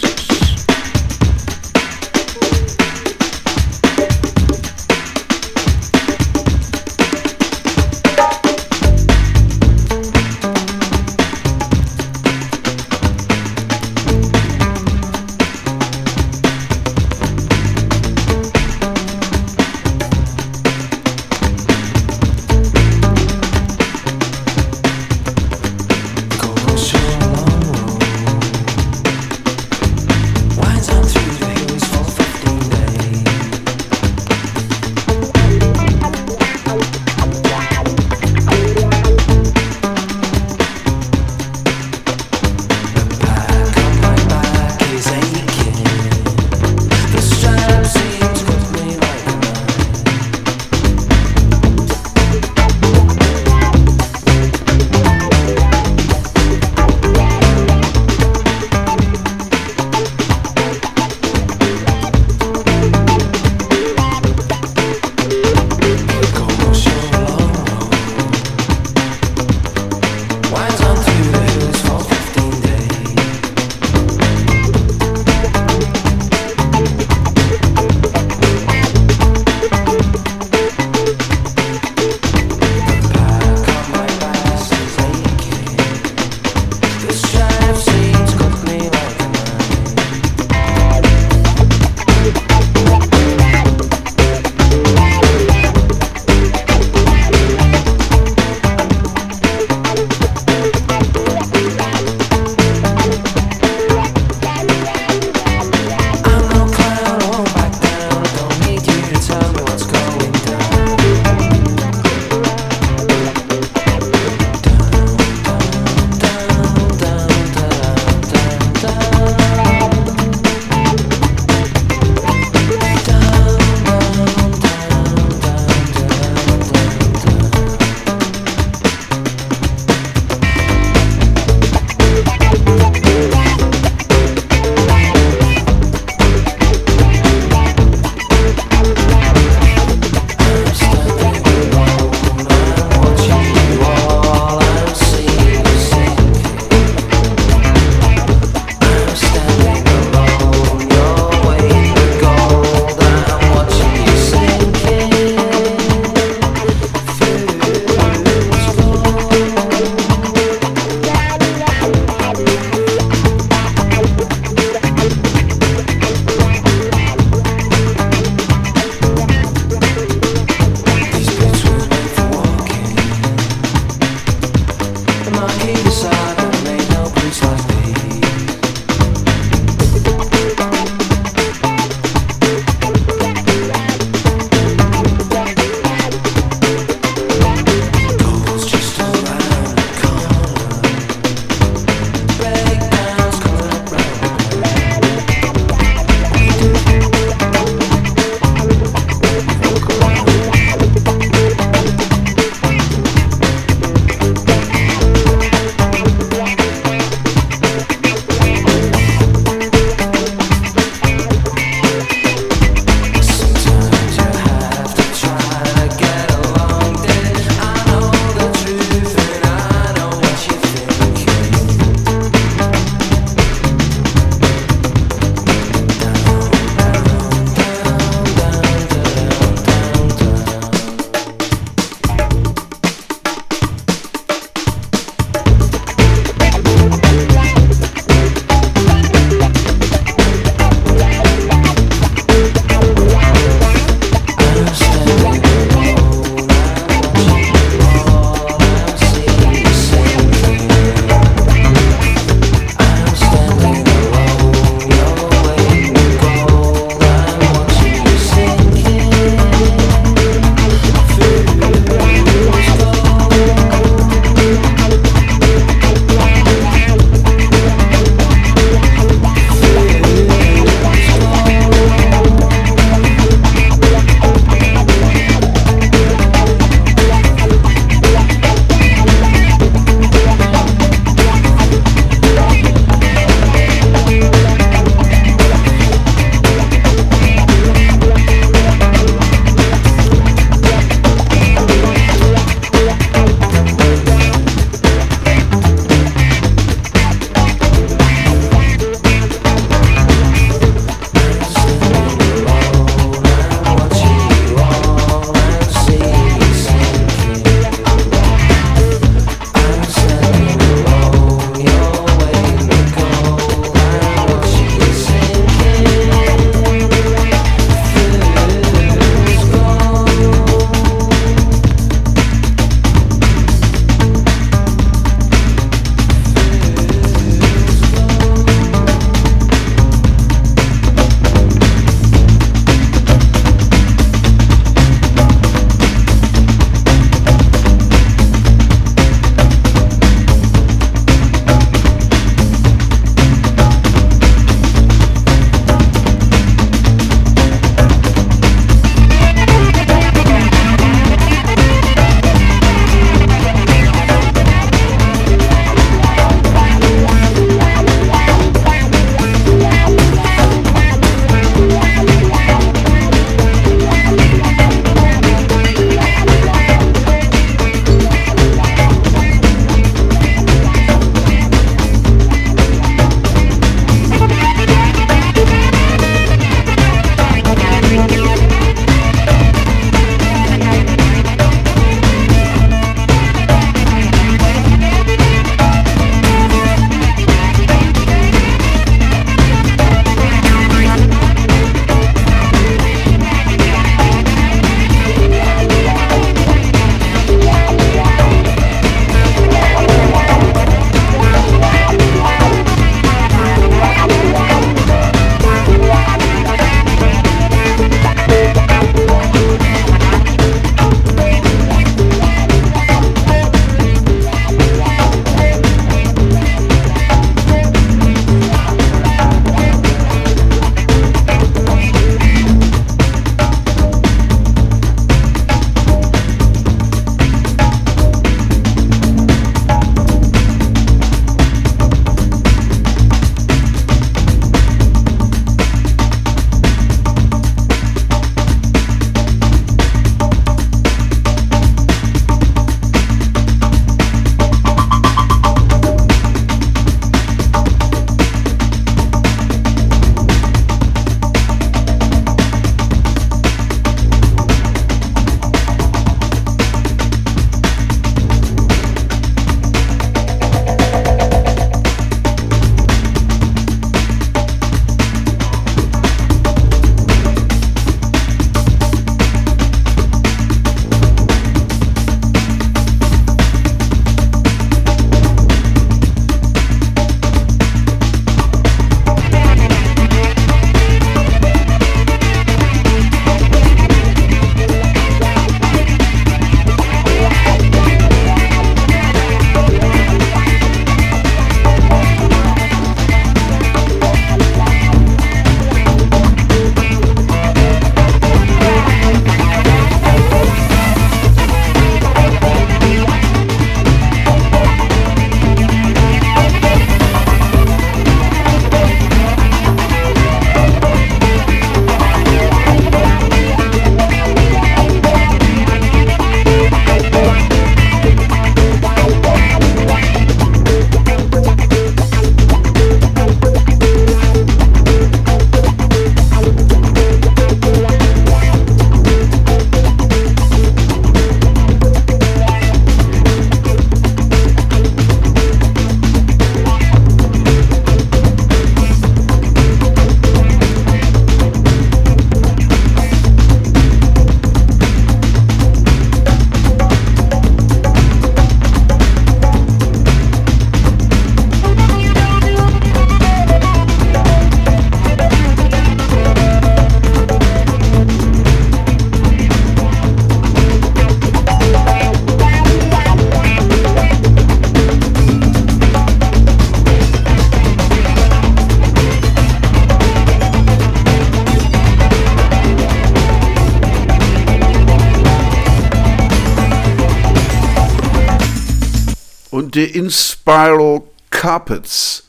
Spiral 580.51 581.07
Carpets. 581.29 582.27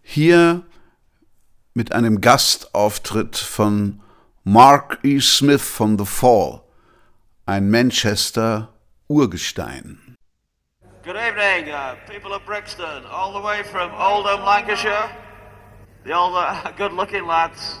Hier 0.00 0.62
mit 1.74 1.92
einem 1.92 2.22
Gastauftritt 2.22 3.36
von 3.36 4.00
Mark 4.42 5.00
E. 5.02 5.20
Smith 5.20 5.60
von 5.60 5.98
The 5.98 6.06
Fall, 6.06 6.62
ein 7.44 7.68
Manchester 7.68 8.70
Urgestein. 9.06 10.16
Good 11.04 11.16
evening, 11.16 11.70
uh, 11.70 11.96
people 12.10 12.32
of 12.32 12.40
Brixton, 12.46 13.04
all 13.04 13.34
the 13.34 13.46
way 13.46 13.62
from 13.62 13.92
Oldham, 13.92 14.46
Lancashire. 14.46 15.10
The 16.06 16.14
old 16.14 16.32
uh, 16.36 16.72
good 16.78 16.94
looking 16.94 17.26
lads. 17.26 17.80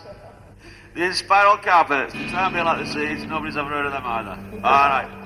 The 0.94 1.14
Spiral 1.14 1.56
Carpets. 1.56 2.12
It's 2.14 2.30
time 2.30 2.52
they 2.52 2.60
like 2.60 2.84
the 2.84 2.92
seeds. 2.92 3.24
Nobody's 3.24 3.56
ever 3.56 3.70
heard 3.70 3.86
of 3.86 3.92
them 3.92 4.04
either. 4.04 4.38
All 4.56 4.90
right. 4.90 5.17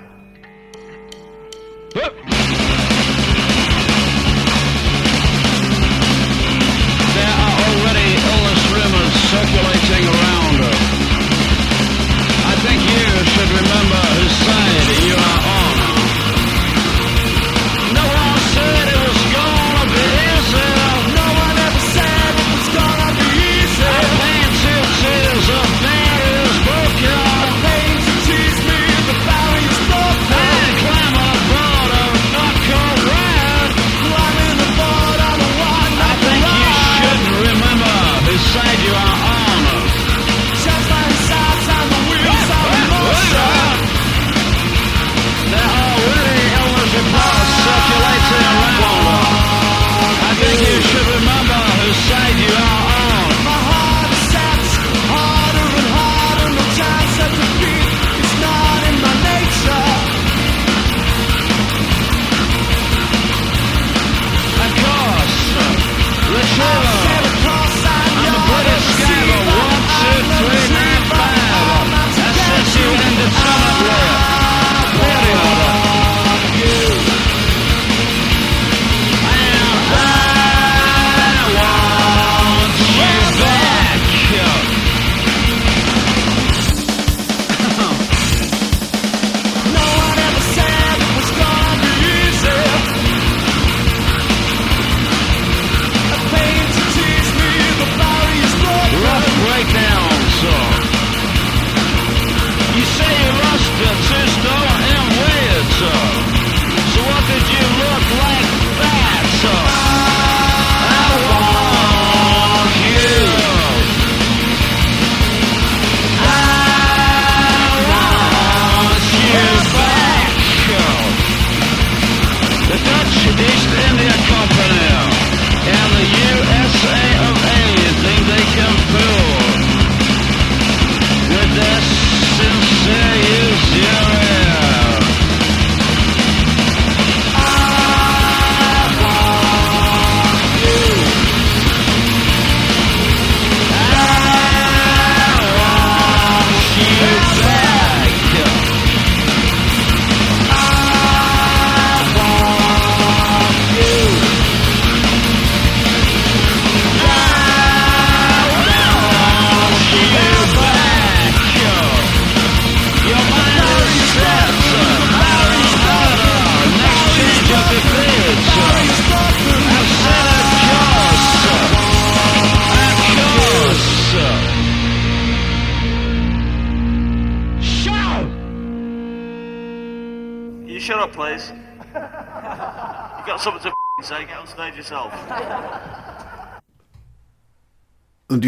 never 66.62 67.01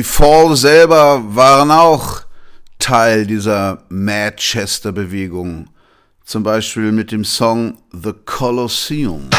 die 0.05 0.11
Fall 0.11 0.55
selber 0.55 1.23
waren 1.35 1.71
auch 1.71 2.21
Teil 2.79 3.27
dieser 3.27 3.85
Manchester-Bewegung. 3.89 5.71
Zum 6.27 6.43
Beispiel 6.43 6.93
mit 6.93 7.11
dem 7.11 7.25
Song 7.25 7.79
The 7.91 8.13
Colosseum. 8.27 9.31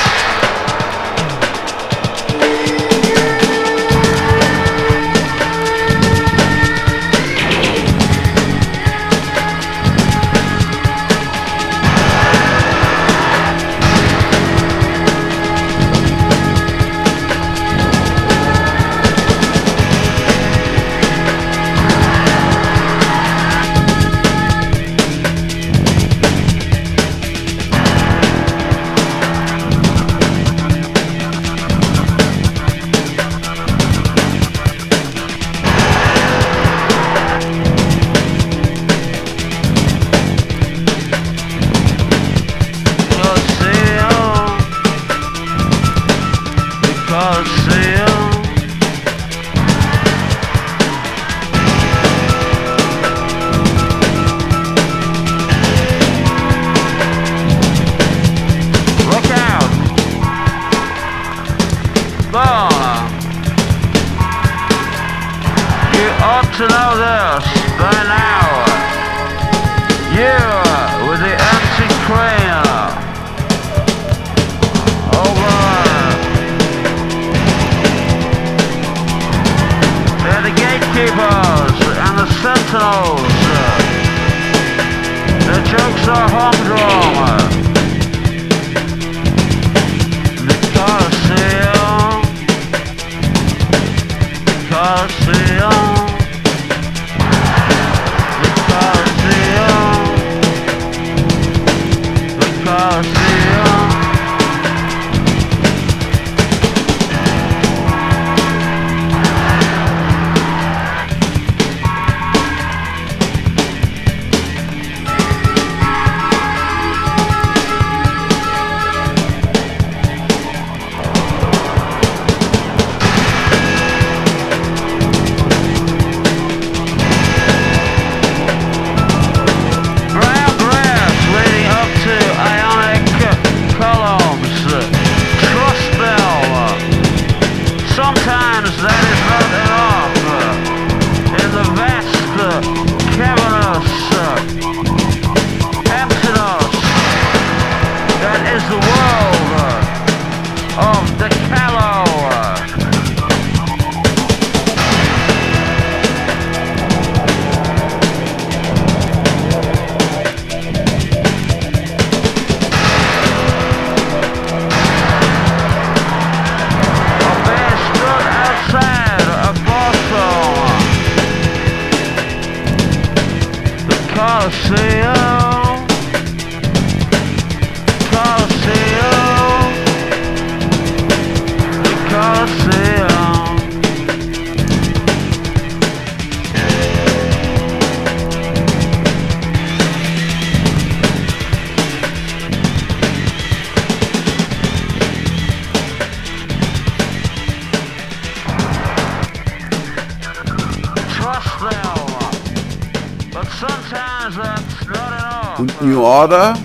Order, 206.17 206.57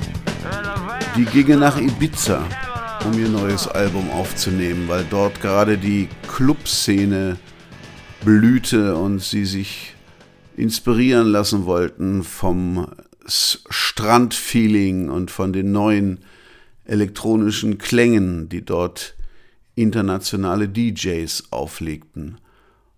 die 1.17 1.25
gingen 1.25 1.59
nach 1.59 1.77
Ibiza, 1.77 2.47
um 3.05 3.19
ihr 3.19 3.29
neues 3.29 3.67
Album 3.67 4.09
aufzunehmen, 4.13 4.87
weil 4.87 5.05
dort 5.11 5.41
gerade 5.41 5.77
die 5.77 6.09
Clubszene 6.29 7.37
blühte 8.25 8.95
und 8.95 9.21
sie 9.21 9.45
sich 9.45 9.97
inspirieren 10.57 11.27
lassen 11.27 11.67
wollten 11.67 12.23
vom 12.23 12.93
Strandfeeling 13.27 15.11
und 15.11 15.33
von 15.33 15.53
den 15.53 15.73
neuen 15.73 16.21
elektronischen 16.85 17.79
Klängen, 17.79 18.49
die 18.49 18.65
dort 18.65 19.17
internationale 19.75 20.69
DJs 20.69 21.51
auflegten. 21.51 22.39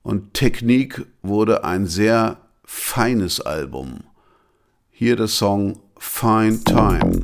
Und 0.03 0.35
Technik 0.35 1.07
wurde 1.23 1.65
ein 1.65 1.87
sehr 1.87 2.43
feines 2.63 3.41
Album. 3.41 4.01
Hier 4.91 5.17
der 5.17 5.29
Song 5.29 5.79
Fine 6.03 6.59
Time. 6.65 7.23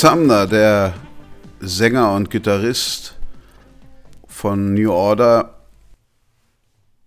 Sumner, 0.00 0.46
der 0.46 0.94
Sänger 1.60 2.14
und 2.14 2.30
Gitarrist 2.30 3.18
von 4.26 4.72
New 4.72 4.90
Order, 4.90 5.66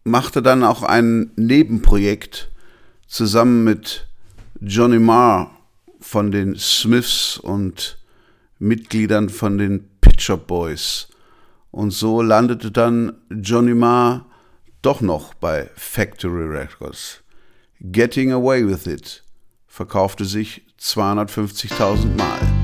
machte 0.03 0.43
dann 0.43 0.63
auch 0.63 0.83
ein 0.83 1.31
Nebenprojekt 1.35 2.51
zusammen 3.07 3.63
mit 3.63 4.05
Johnny 4.61 4.99
Marr 4.99 5.49
von 6.01 6.29
den 6.29 6.55
Smiths 6.55 7.39
und 7.39 7.97
Mitgliedern 8.59 9.29
von 9.29 9.57
den 9.57 9.89
Pitcher 9.99 10.37
Boys. 10.37 11.07
Und 11.71 11.89
so 11.89 12.21
landete 12.21 12.69
dann 12.69 13.13
Johnny 13.31 13.73
Marr 13.73 14.27
doch 14.83 15.01
noch 15.01 15.33
bei 15.33 15.71
Factory 15.73 16.45
Records. 16.45 17.23
Getting 17.79 18.31
Away 18.31 18.67
with 18.67 18.85
It 18.85 19.23
verkaufte 19.65 20.25
sich 20.25 20.61
250.000 20.79 22.15
Mal. 22.15 22.62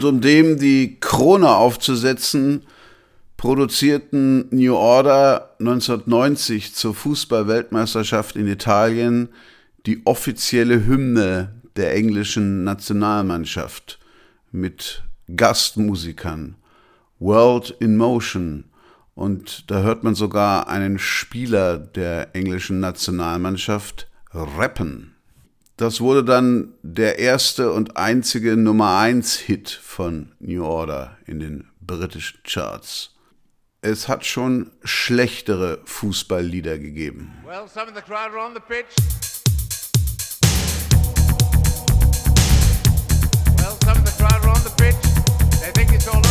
Und 0.00 0.06
um 0.06 0.20
dem 0.22 0.58
die 0.58 0.96
Krone 0.98 1.50
aufzusetzen, 1.50 2.62
produzierten 3.36 4.48
New 4.48 4.74
Order 4.74 5.50
1990 5.60 6.74
zur 6.74 6.94
Fußball-Weltmeisterschaft 6.94 8.34
in 8.34 8.46
Italien 8.46 9.28
die 9.84 10.00
offizielle 10.06 10.86
Hymne 10.86 11.60
der 11.76 11.94
englischen 11.94 12.64
Nationalmannschaft 12.64 13.98
mit 14.50 15.04
Gastmusikern, 15.36 16.56
World 17.18 17.76
in 17.78 17.98
Motion. 17.98 18.70
Und 19.14 19.70
da 19.70 19.82
hört 19.82 20.02
man 20.02 20.14
sogar 20.14 20.66
einen 20.68 20.98
Spieler 20.98 21.76
der 21.76 22.34
englischen 22.34 22.80
Nationalmannschaft 22.80 24.10
rappen. 24.32 25.14
Das 25.80 26.02
wurde 26.02 26.22
dann 26.22 26.74
der 26.82 27.18
erste 27.18 27.72
und 27.72 27.96
einzige 27.96 28.58
Nummer 28.58 28.98
1 28.98 29.36
Hit 29.36 29.70
von 29.70 30.32
New 30.38 30.62
Order 30.62 31.16
in 31.24 31.40
den 31.40 31.70
britischen 31.80 32.38
Charts. 32.44 33.16
Es 33.80 34.06
hat 34.06 34.26
schon 34.26 34.72
schlechtere 34.84 35.80
Fußballlieder 35.86 36.78
gegeben. 36.78 37.32
Well, 37.46 37.66
some 37.66 37.88
of 37.88 37.96
the 37.96 38.02
crowd 38.02 38.30
are 38.30 38.46
on 38.46 38.52
the 38.52 38.60
pitch. 38.60 38.94
Well, 43.56 43.78
some 43.82 43.98
of 43.98 44.06
the 44.06 44.22
crowd 44.22 44.44
are 44.44 44.50
on 44.50 44.62
the 44.62 44.74
pitch. 44.76 44.96
They 45.62 45.72
think 45.72 45.94
it's 45.94 46.06
all 46.06 46.29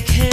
take 0.00 0.08
him. 0.16 0.29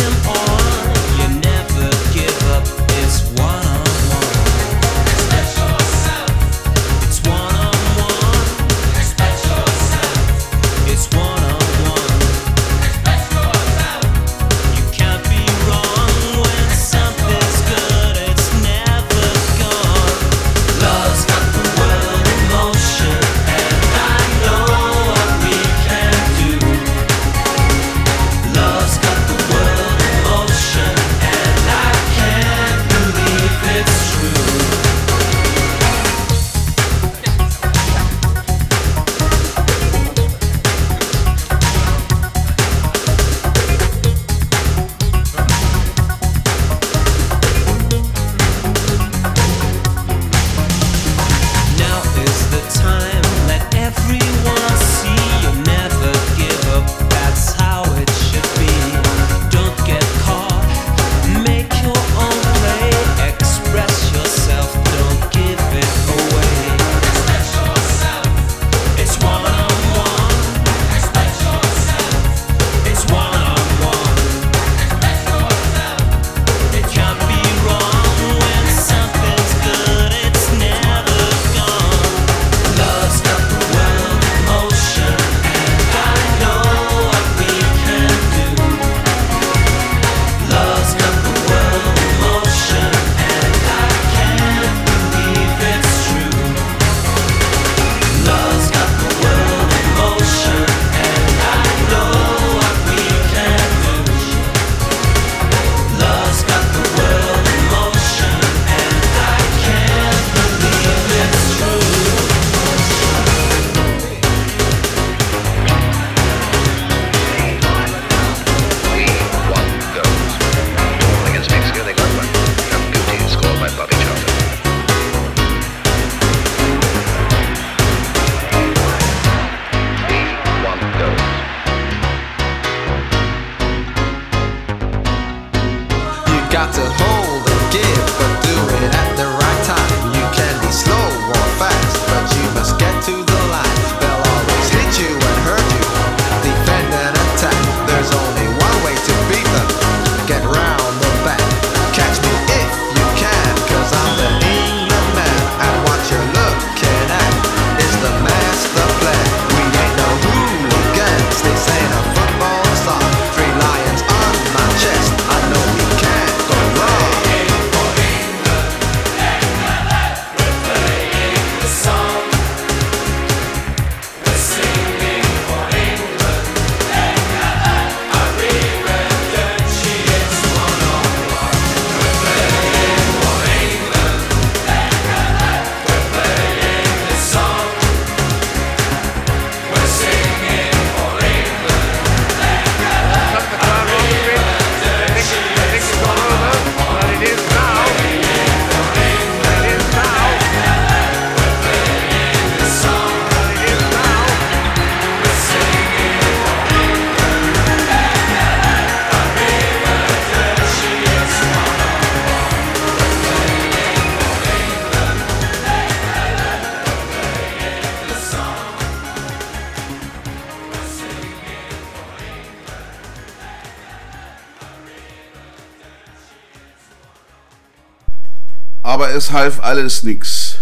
Es 229.17 229.31
half 229.31 229.59
alles 229.59 230.03
nichts. 230.03 230.59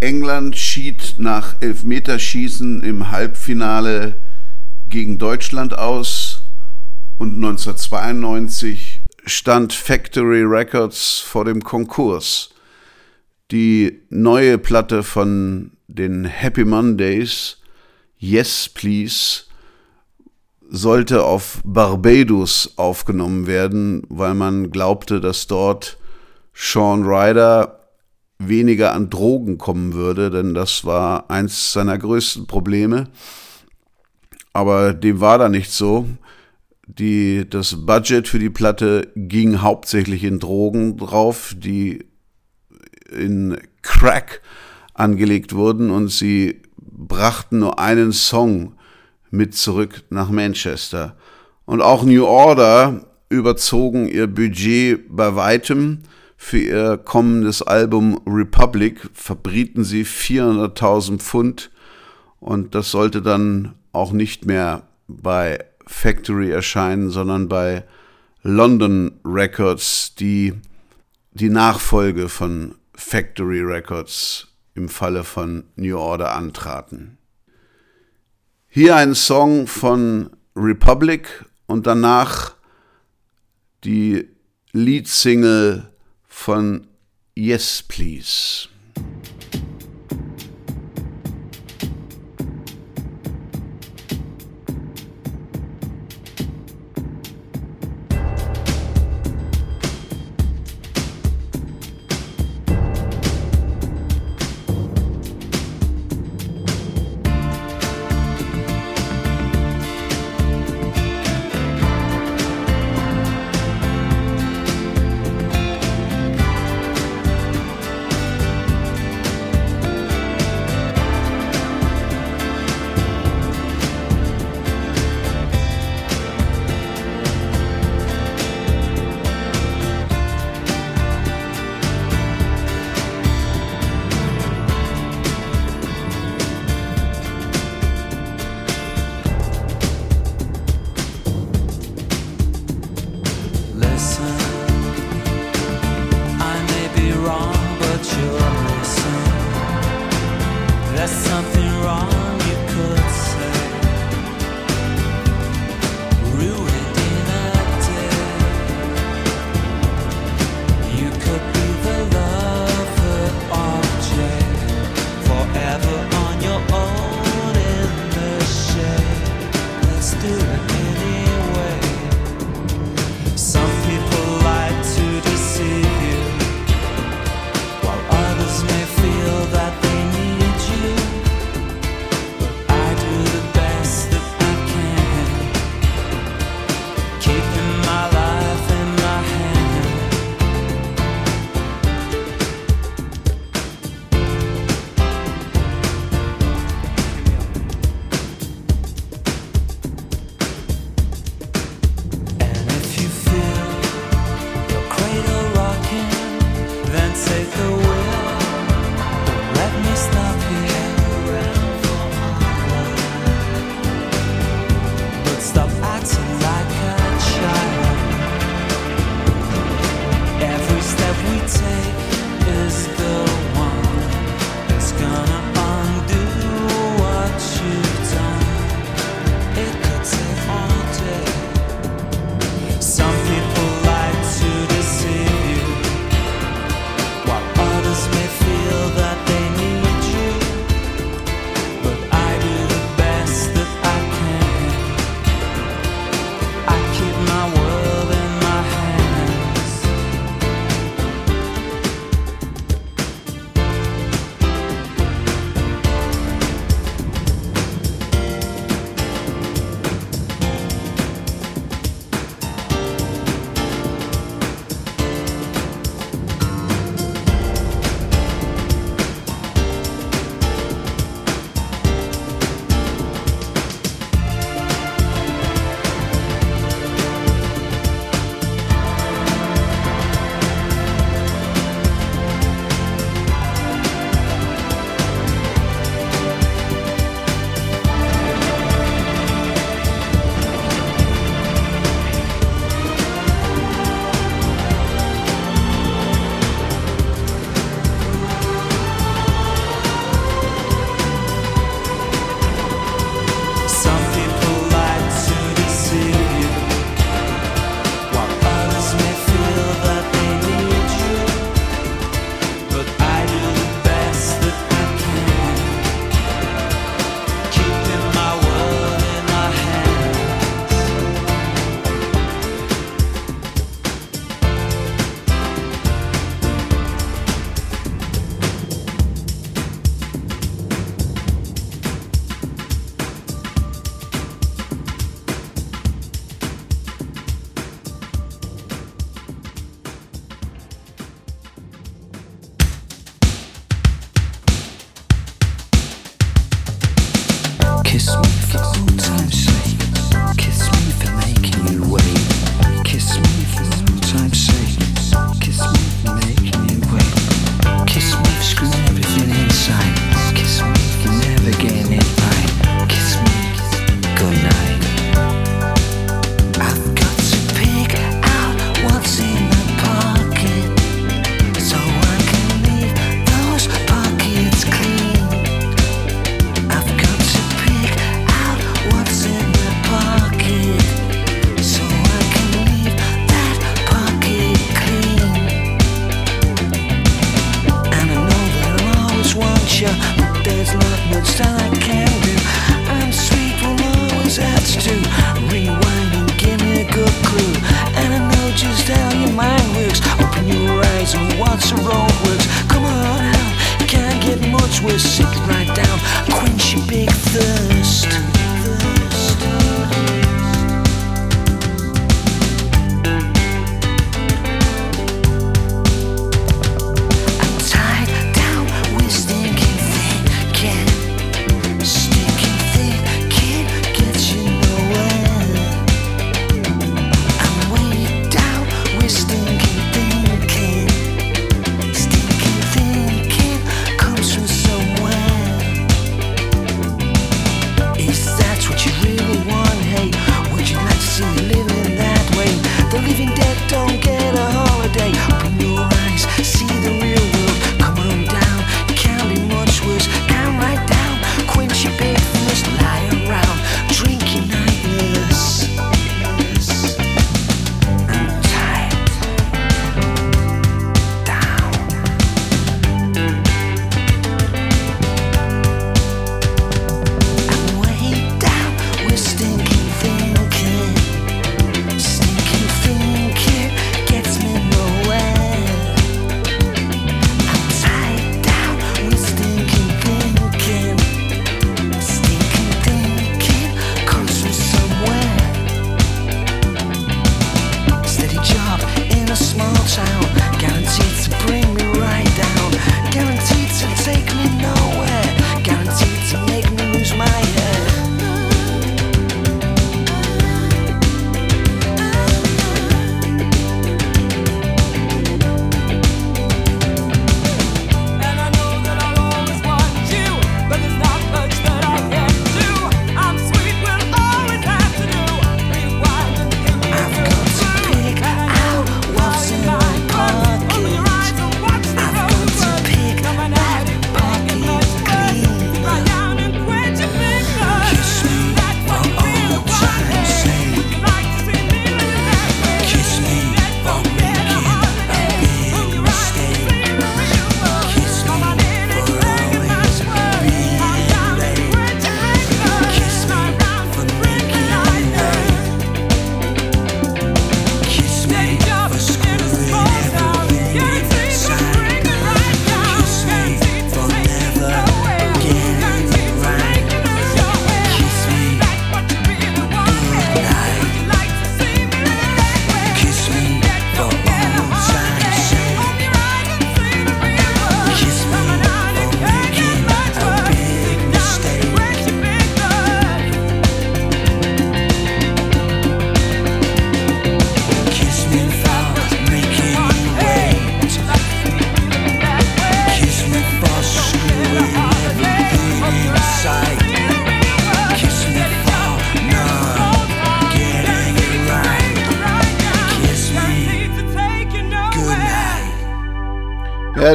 England 0.00 0.56
schied 0.56 1.14
nach 1.18 1.54
Elfmeterschießen 1.60 2.82
im 2.82 3.12
Halbfinale 3.12 4.16
gegen 4.88 5.18
Deutschland 5.18 5.78
aus 5.78 6.42
und 7.18 7.36
1992 7.36 9.02
stand 9.24 9.72
Factory 9.72 10.42
Records 10.42 11.20
vor 11.20 11.44
dem 11.44 11.62
Konkurs. 11.62 12.50
Die 13.52 14.00
neue 14.10 14.58
Platte 14.58 15.04
von 15.04 15.70
den 15.86 16.24
Happy 16.24 16.64
Mondays, 16.64 17.58
Yes 18.18 18.68
Please, 18.68 19.44
sollte 20.68 21.22
auf 21.22 21.60
Barbados 21.64 22.72
aufgenommen 22.74 23.46
werden, 23.46 24.02
weil 24.08 24.34
man 24.34 24.72
glaubte, 24.72 25.20
dass 25.20 25.46
dort 25.46 25.99
Sean 26.62 27.04
Ryder 27.04 27.80
weniger 28.38 28.92
an 28.92 29.08
Drogen 29.08 29.56
kommen 29.56 29.94
würde, 29.94 30.30
denn 30.30 30.52
das 30.52 30.84
war 30.84 31.30
eins 31.30 31.72
seiner 31.72 31.96
größten 31.96 32.46
Probleme. 32.46 33.08
Aber 34.52 34.92
dem 34.92 35.20
war 35.20 35.38
da 35.38 35.48
nicht 35.48 35.70
so. 35.70 36.06
Die, 36.86 37.48
das 37.48 37.86
Budget 37.86 38.28
für 38.28 38.38
die 38.38 38.50
Platte 38.50 39.08
ging 39.16 39.62
hauptsächlich 39.62 40.22
in 40.22 40.38
Drogen 40.38 40.98
drauf, 40.98 41.54
die 41.56 42.04
in 43.10 43.56
Crack 43.80 44.42
angelegt 44.92 45.54
wurden 45.54 45.90
und 45.90 46.08
sie 46.08 46.60
brachten 46.76 47.60
nur 47.60 47.78
einen 47.78 48.12
Song 48.12 48.74
mit 49.30 49.54
zurück 49.54 50.02
nach 50.10 50.28
Manchester. 50.28 51.16
Und 51.64 51.80
auch 51.80 52.04
New 52.04 52.26
Order 52.26 53.06
überzogen 53.30 54.08
ihr 54.08 54.26
Budget 54.26 55.04
bei 55.08 55.36
weitem. 55.36 56.02
Für 56.42 56.58
ihr 56.58 56.96
kommendes 56.96 57.60
Album 57.60 58.18
Republic 58.26 59.10
verbrieten 59.12 59.84
sie 59.84 60.04
400.000 60.04 61.18
Pfund 61.18 61.70
und 62.40 62.74
das 62.74 62.90
sollte 62.90 63.20
dann 63.20 63.74
auch 63.92 64.10
nicht 64.10 64.46
mehr 64.46 64.88
bei 65.06 65.62
Factory 65.86 66.50
erscheinen, 66.50 67.10
sondern 67.10 67.46
bei 67.48 67.84
London 68.42 69.20
Records, 69.22 70.14
die 70.14 70.54
die 71.32 71.50
Nachfolge 71.50 72.30
von 72.30 72.74
Factory 72.94 73.60
Records 73.60 74.48
im 74.74 74.88
Falle 74.88 75.24
von 75.24 75.64
New 75.76 75.98
Order 75.98 76.34
antraten. 76.34 77.18
Hier 78.66 78.96
ein 78.96 79.14
Song 79.14 79.66
von 79.66 80.30
Republic 80.56 81.44
und 81.66 81.86
danach 81.86 82.54
die 83.84 84.26
Leadsingle 84.72 85.89
von 86.40 86.86
Yes 87.36 87.82
Please. 87.82 88.66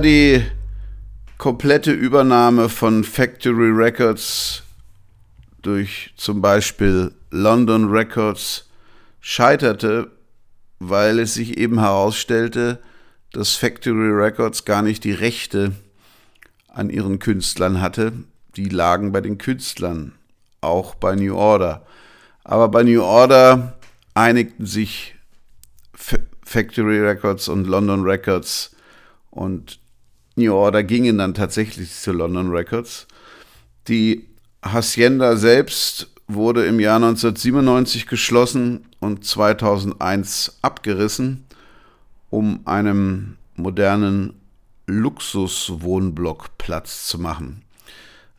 Die 0.05 0.45
komplette 1.39 1.91
Übernahme 1.91 2.69
von 2.69 3.03
Factory 3.03 3.71
Records 3.71 4.61
durch 5.63 6.13
zum 6.15 6.41
Beispiel 6.41 7.11
London 7.31 7.89
Records 7.89 8.69
scheiterte, 9.19 10.11
weil 10.77 11.17
es 11.17 11.33
sich 11.33 11.57
eben 11.57 11.79
herausstellte, 11.79 12.79
dass 13.33 13.55
Factory 13.55 14.11
Records 14.11 14.63
gar 14.63 14.83
nicht 14.83 15.03
die 15.03 15.11
Rechte 15.11 15.71
an 16.67 16.91
ihren 16.91 17.17
Künstlern 17.17 17.81
hatte. 17.81 18.13
Die 18.57 18.69
lagen 18.69 19.11
bei 19.11 19.21
den 19.21 19.39
Künstlern, 19.39 20.13
auch 20.61 20.93
bei 20.93 21.15
New 21.15 21.35
Order. 21.35 21.83
Aber 22.43 22.67
bei 22.69 22.83
New 22.83 23.01
Order 23.01 23.75
einigten 24.13 24.67
sich 24.67 25.15
Fa- 25.95 26.17
Factory 26.43 26.99
Records 26.99 27.47
und 27.47 27.65
London 27.65 28.03
Records 28.03 28.75
und 29.31 29.79
New 30.35 30.53
Order 30.53 30.83
gingen 30.83 31.17
dann 31.17 31.33
tatsächlich 31.33 31.91
zu 31.93 32.11
London 32.11 32.49
Records. 32.49 33.07
Die 33.87 34.27
Hacienda 34.63 35.37
selbst 35.37 36.09
wurde 36.27 36.65
im 36.65 36.79
Jahr 36.79 36.97
1997 36.97 38.07
geschlossen 38.07 38.85
und 38.99 39.23
2001 39.23 40.57
abgerissen, 40.61 41.45
um 42.29 42.61
einem 42.65 43.37
modernen 43.55 44.33
Luxuswohnblock 44.87 46.57
Platz 46.57 47.07
zu 47.07 47.19
machen. 47.19 47.61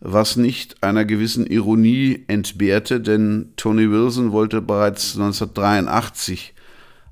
Was 0.00 0.36
nicht 0.36 0.82
einer 0.82 1.04
gewissen 1.04 1.46
Ironie 1.46 2.24
entbehrte, 2.26 3.00
denn 3.00 3.52
Tony 3.56 3.90
Wilson 3.90 4.32
wollte 4.32 4.60
bereits 4.60 5.14
1983 5.14 6.54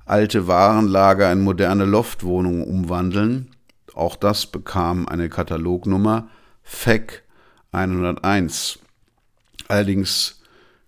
alte 0.04 0.46
Warenlager 0.46 1.32
in 1.32 1.40
moderne 1.40 1.86
Loftwohnungen 1.86 2.62
umwandeln. 2.62 3.53
Auch 3.94 4.16
das 4.16 4.46
bekam 4.46 5.08
eine 5.08 5.28
Katalognummer 5.28 6.28
FAC 6.62 7.22
101. 7.72 8.78
Allerdings 9.68 10.42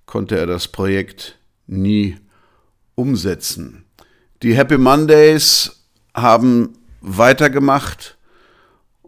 konnte 0.06 0.38
er 0.38 0.46
das 0.46 0.68
Projekt 0.68 1.38
nie 1.66 2.18
umsetzen. 2.94 3.84
Die 4.42 4.54
Happy 4.54 4.78
Mondays 4.78 5.84
haben 6.14 6.78
weitergemacht 7.00 8.16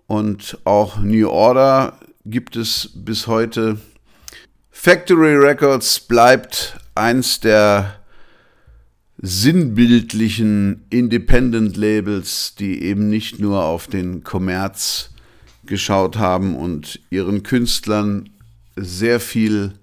und 0.07 0.59
auch 0.65 0.99
New 0.99 1.29
Order 1.29 1.99
gibt 2.25 2.57
es 2.57 2.91
bis 2.95 3.27
heute. 3.27 3.79
Factory 4.71 5.35
Records 5.35 6.01
bleibt 6.01 6.79
eins 6.95 7.41
der 7.41 7.98
sinnbildlichen 9.21 10.85
Independent 10.91 11.77
Labels, 11.77 12.55
die 12.55 12.83
eben 12.83 13.09
nicht 13.09 13.41
nur 13.41 13.65
auf 13.65 13.89
den 13.89 14.23
Kommerz 14.23 15.11
geschaut 15.67 16.17
haben 16.17 16.57
und 16.57 17.01
ihren 17.11 17.43
Künstlern 17.43 18.31
sehr 18.77 19.19
viel 19.19 19.75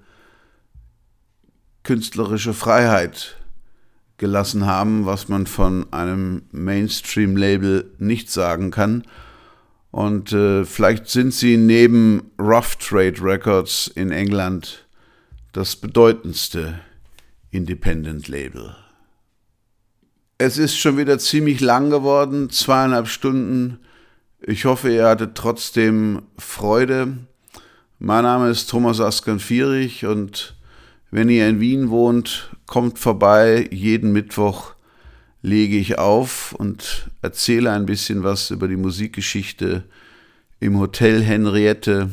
künstlerische 1.83 2.53
Freiheit 2.53 3.37
gelassen 4.17 4.65
haben, 4.65 5.05
was 5.05 5.27
man 5.27 5.45
von 5.45 5.91
einem 5.91 6.43
Mainstream-Label 6.51 7.91
nicht 7.99 8.31
sagen 8.31 8.71
kann. 8.71 9.03
Und 9.91 10.31
äh, 10.31 10.65
vielleicht 10.65 11.09
sind 11.09 11.33
sie 11.33 11.57
neben 11.57 12.31
Rough 12.39 12.77
Trade 12.77 13.21
Records 13.21 13.87
in 13.87 14.11
England 14.11 14.85
das 15.51 15.75
bedeutendste 15.75 16.79
Independent-Label. 17.51 18.75
Es 20.37 20.57
ist 20.57 20.77
schon 20.77 20.97
wieder 20.97 21.17
ziemlich 21.17 21.61
lang 21.61 21.89
geworden, 21.89 22.49
zweieinhalb 22.49 23.07
Stunden. 23.07 23.79
Ich 24.41 24.65
hoffe, 24.65 24.91
ihr 24.91 25.07
hattet 25.07 25.35
trotzdem 25.35 26.23
Freude. 26.37 27.19
Mein 27.99 28.23
Name 28.23 28.49
ist 28.49 28.69
Thomas 28.69 28.99
Askan-Vierich 28.99 30.05
und 30.05 30.57
wenn 31.09 31.29
ihr 31.29 31.47
in 31.47 31.61
Wien 31.61 31.89
wohnt, 31.89 32.53
kommt 32.65 32.99
vorbei. 32.99 33.69
Jeden 33.71 34.11
Mittwoch 34.11 34.73
lege 35.41 35.77
ich 35.77 35.99
auf 35.99 36.51
und 36.51 37.09
erzähle 37.21 37.71
ein 37.71 37.85
bisschen 37.85 38.23
was 38.23 38.51
über 38.51 38.67
die 38.67 38.75
Musikgeschichte 38.75 39.85
im 40.59 40.77
Hotel 40.79 41.23
Henriette 41.23 42.11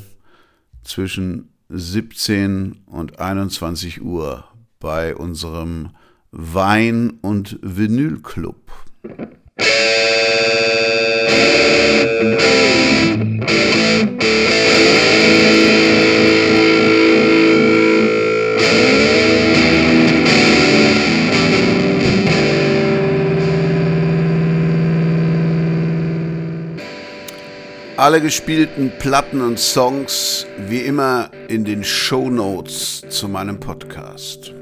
zwischen 0.85 1.49
17 1.71 2.83
und 2.87 3.19
21 3.19 4.01
Uhr 4.01 4.45
bei 4.79 5.17
unserem 5.17 5.91
Wein- 6.33 7.19
und 7.21 7.59
Vinylclub. 7.63 8.57
Alle 27.99 28.21
gespielten 28.21 28.91
Platten 28.99 29.43
und 29.43 29.61
Songs 29.61 30.47
wie 30.67 30.81
immer 30.81 31.31
in 31.49 31.65
den 31.65 31.85
Show 31.85 32.31
Notes 32.31 33.03
zu 33.11 33.29
meinem 33.29 33.61
Podcast. 33.61 34.55